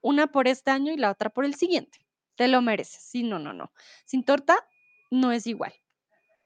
[0.00, 1.98] Una por este año y la otra por el siguiente.
[2.36, 3.02] Te lo mereces.
[3.02, 3.72] Sí, no, no, no.
[4.04, 4.56] Sin torta
[5.10, 5.72] no es igual.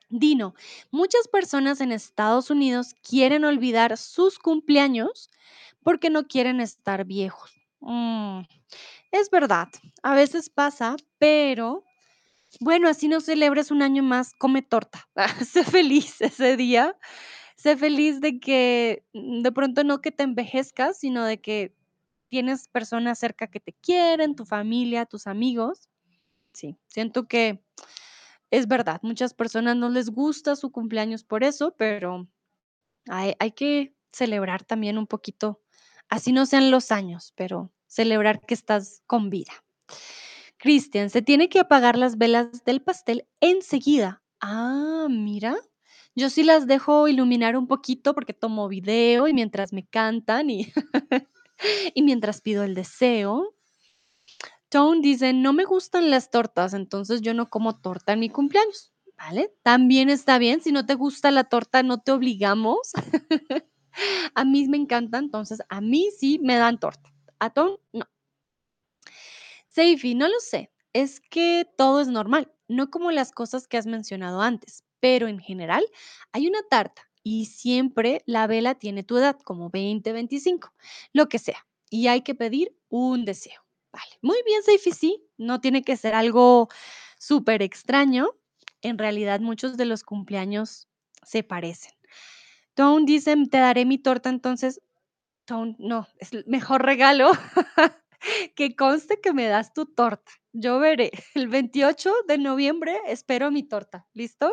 [0.09, 0.55] Dino,
[0.91, 5.31] muchas personas en Estados Unidos quieren olvidar sus cumpleaños
[5.85, 7.53] porque no quieren estar viejos.
[7.81, 8.41] Mm,
[9.13, 9.69] es verdad,
[10.03, 11.85] a veces pasa, pero
[12.59, 15.09] bueno, así no celebres un año más, come torta.
[15.47, 16.97] sé feliz ese día.
[17.57, 21.75] Sé feliz de que mm, de pronto no que te envejezcas, sino de que
[22.29, 25.89] tienes personas cerca que te quieren, tu familia, tus amigos.
[26.53, 27.63] Sí, siento que
[28.51, 32.29] es verdad, muchas personas no les gusta su cumpleaños por eso, pero
[33.09, 35.61] hay, que celebrar también un poquito,
[36.09, 39.53] así no sean los años, pero celebrar que estás con vida.
[40.59, 44.23] Cristian, se tiene que apagar las velas del pastel enseguida.
[44.41, 45.57] Ah, mira,
[46.15, 50.73] yo sí las dejo iluminar un poquito porque tomo video y mientras me cantan y,
[51.95, 53.55] y mientras pido el deseo.
[54.71, 58.93] Tone dice, no me gustan las tortas, entonces yo no como torta en mi cumpleaños.
[59.19, 59.53] ¿Vale?
[59.63, 62.93] También está bien, si no te gusta la torta, no te obligamos.
[64.35, 67.13] a mí me encanta, entonces a mí sí me dan torta.
[67.41, 68.07] A Tone, no.
[69.69, 73.87] Seifi, no lo sé, es que todo es normal, no como las cosas que has
[73.87, 75.85] mencionado antes, pero en general
[76.33, 80.73] hay una tarta y siempre la vela tiene tu edad, como 20, 25,
[81.13, 83.63] lo que sea, y hay que pedir un deseo.
[83.93, 86.69] Vale, muy bien, Seifi, no tiene que ser algo
[87.19, 88.29] súper extraño.
[88.83, 90.89] En realidad, muchos de los cumpleaños
[91.27, 91.93] se parecen.
[92.75, 94.81] Tone dice, te daré mi torta, entonces,
[95.45, 97.33] Tone, no, es el mejor regalo.
[98.55, 100.33] que conste que me das tu torta.
[100.53, 101.11] Yo veré.
[101.35, 104.07] El 28 de noviembre espero mi torta.
[104.15, 104.53] ¿Listo?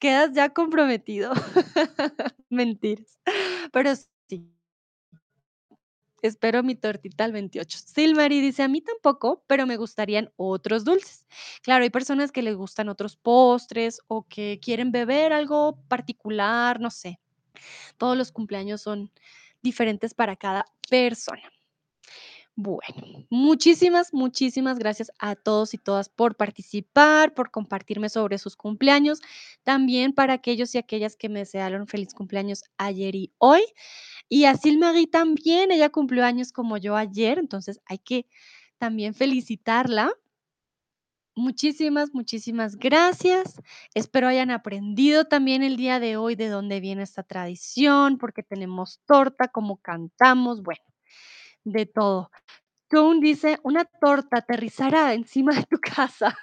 [0.00, 1.32] Quedas ya comprometido.
[2.50, 3.18] Mentiras.
[3.72, 3.92] Pero.
[6.22, 7.78] Espero mi tortita el 28.
[7.78, 11.26] Silmary dice, a mí tampoco, pero me gustarían otros dulces.
[11.62, 16.90] Claro, hay personas que les gustan otros postres o que quieren beber algo particular, no
[16.90, 17.20] sé.
[17.98, 19.10] Todos los cumpleaños son
[19.62, 21.50] diferentes para cada persona.
[22.60, 29.20] Bueno, muchísimas, muchísimas gracias a todos y todas por participar, por compartirme sobre sus cumpleaños.
[29.62, 33.62] También para aquellos y aquellas que me desearon feliz cumpleaños ayer y hoy.
[34.28, 38.26] Y a Silmarie también, ella cumplió años como yo ayer, entonces hay que
[38.78, 40.10] también felicitarla.
[41.36, 43.60] Muchísimas, muchísimas gracias.
[43.94, 49.00] Espero hayan aprendido también el día de hoy de dónde viene esta tradición, porque tenemos
[49.06, 50.82] torta, cómo cantamos, bueno,
[51.64, 52.30] de todo.
[52.88, 56.36] Tone dice, una torta aterrizará encima de tu casa.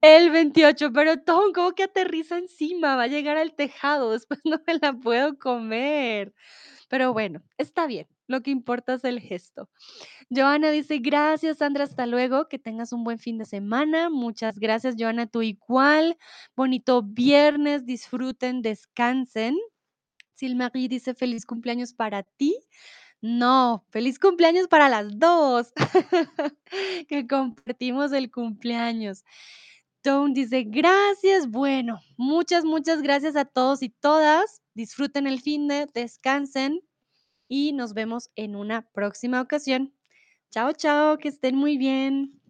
[0.00, 2.96] El 28, pero Tone, ¿cómo que aterriza encima?
[2.96, 6.34] Va a llegar al tejado, después no me la puedo comer.
[6.88, 9.68] Pero bueno, está bien, lo que importa es el gesto.
[10.30, 14.10] Joana dice, gracias Sandra, hasta luego, que tengas un buen fin de semana.
[14.10, 16.16] Muchas gracias, Joana, tú igual.
[16.56, 19.56] Bonito viernes, disfruten, descansen.
[20.34, 22.56] Silmarie dice, feliz cumpleaños para ti.
[23.22, 25.72] No, feliz cumpleaños para las 2,
[27.08, 29.24] que compartimos el cumpleaños.
[30.02, 31.50] Tone dice, gracias.
[31.50, 34.62] Bueno, muchas, muchas gracias a todos y todas.
[34.74, 36.80] disfruten el finde, descansen
[37.48, 39.94] y nos vemos en una próxima ocasión.
[40.50, 42.40] Chao, chao, que estén muy bien.